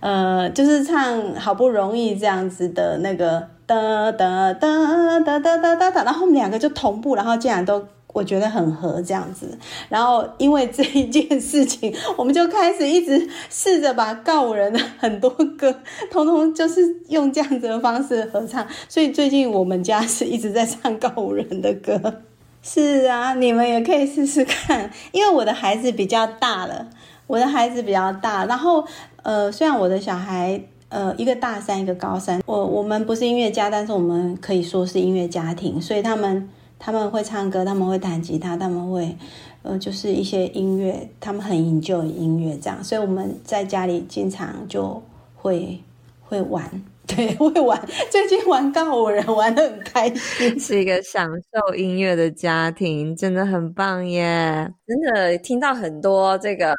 [0.00, 7.86] 呃，就是唱好不容易这样子的那个哒哒哒哒哒哒哒哒，然后我们两个就同步，然后竟然都
[8.18, 9.56] 我觉得很合这样子，
[9.88, 15.72] 然后因为这一件事情，我们就开始一直试着把告五人的很多歌，
[16.10, 18.66] 通通就是用这样子的方式合唱。
[18.88, 22.22] 所以最近我们家是一直在唱告五人的歌。
[22.60, 24.90] 是啊，你们也可以试试看。
[25.12, 26.88] 因为我的孩子比较大了，
[27.28, 28.84] 我的孩子比较大，然后
[29.22, 36.48] 呃，虽然我的小孩呃一个大三，一个高三，我我们不是音乐家，但是我们可以说是音乐家庭，所以他们。
[36.78, 39.16] 他们会唱歌，他们会弹吉他，他们会
[39.62, 45.02] 呃，就是一些音乐，他们很 enjoy 音乐这样，所以我们在家里经常就
[45.34, 45.80] 会
[46.20, 46.70] 会玩。
[47.08, 54.70] 对，会玩，最近玩告五人玩的很开心， 是一个享受音乐的家庭，真的很棒耶！
[54.86, 56.76] 真的听到很多这个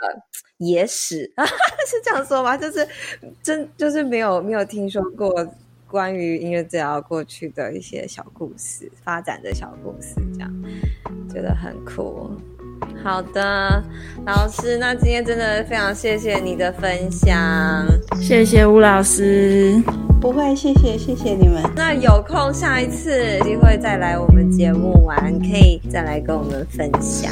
[0.57, 1.21] 野史，
[1.87, 2.55] 是这样说吗？
[2.55, 2.87] 就是
[3.41, 5.33] 真就是没有没有听说过
[5.89, 10.63] 关于音乐治疗过去的一些小故事，发展的小故事，这样
[11.27, 12.29] 觉得很酷。
[13.03, 13.83] 好的，
[14.25, 17.37] 老师，那今天真的非常谢谢你的分享，
[18.21, 19.81] 谢谢吴老师。
[20.21, 21.63] 不会，谢谢，谢谢你们。
[21.75, 27.31] 那有空下一次机会再来我们节目玩，可以再来跟我们分享。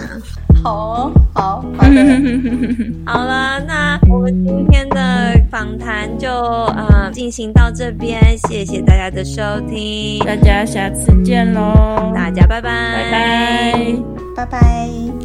[0.64, 2.02] 好哦，好，好的。
[3.06, 13.96] 好了，那我们今天的访谈就呃进行到这边，谢谢大家的收听，大家下次见喽，大家拜拜，拜拜，
[14.38, 15.17] 拜拜。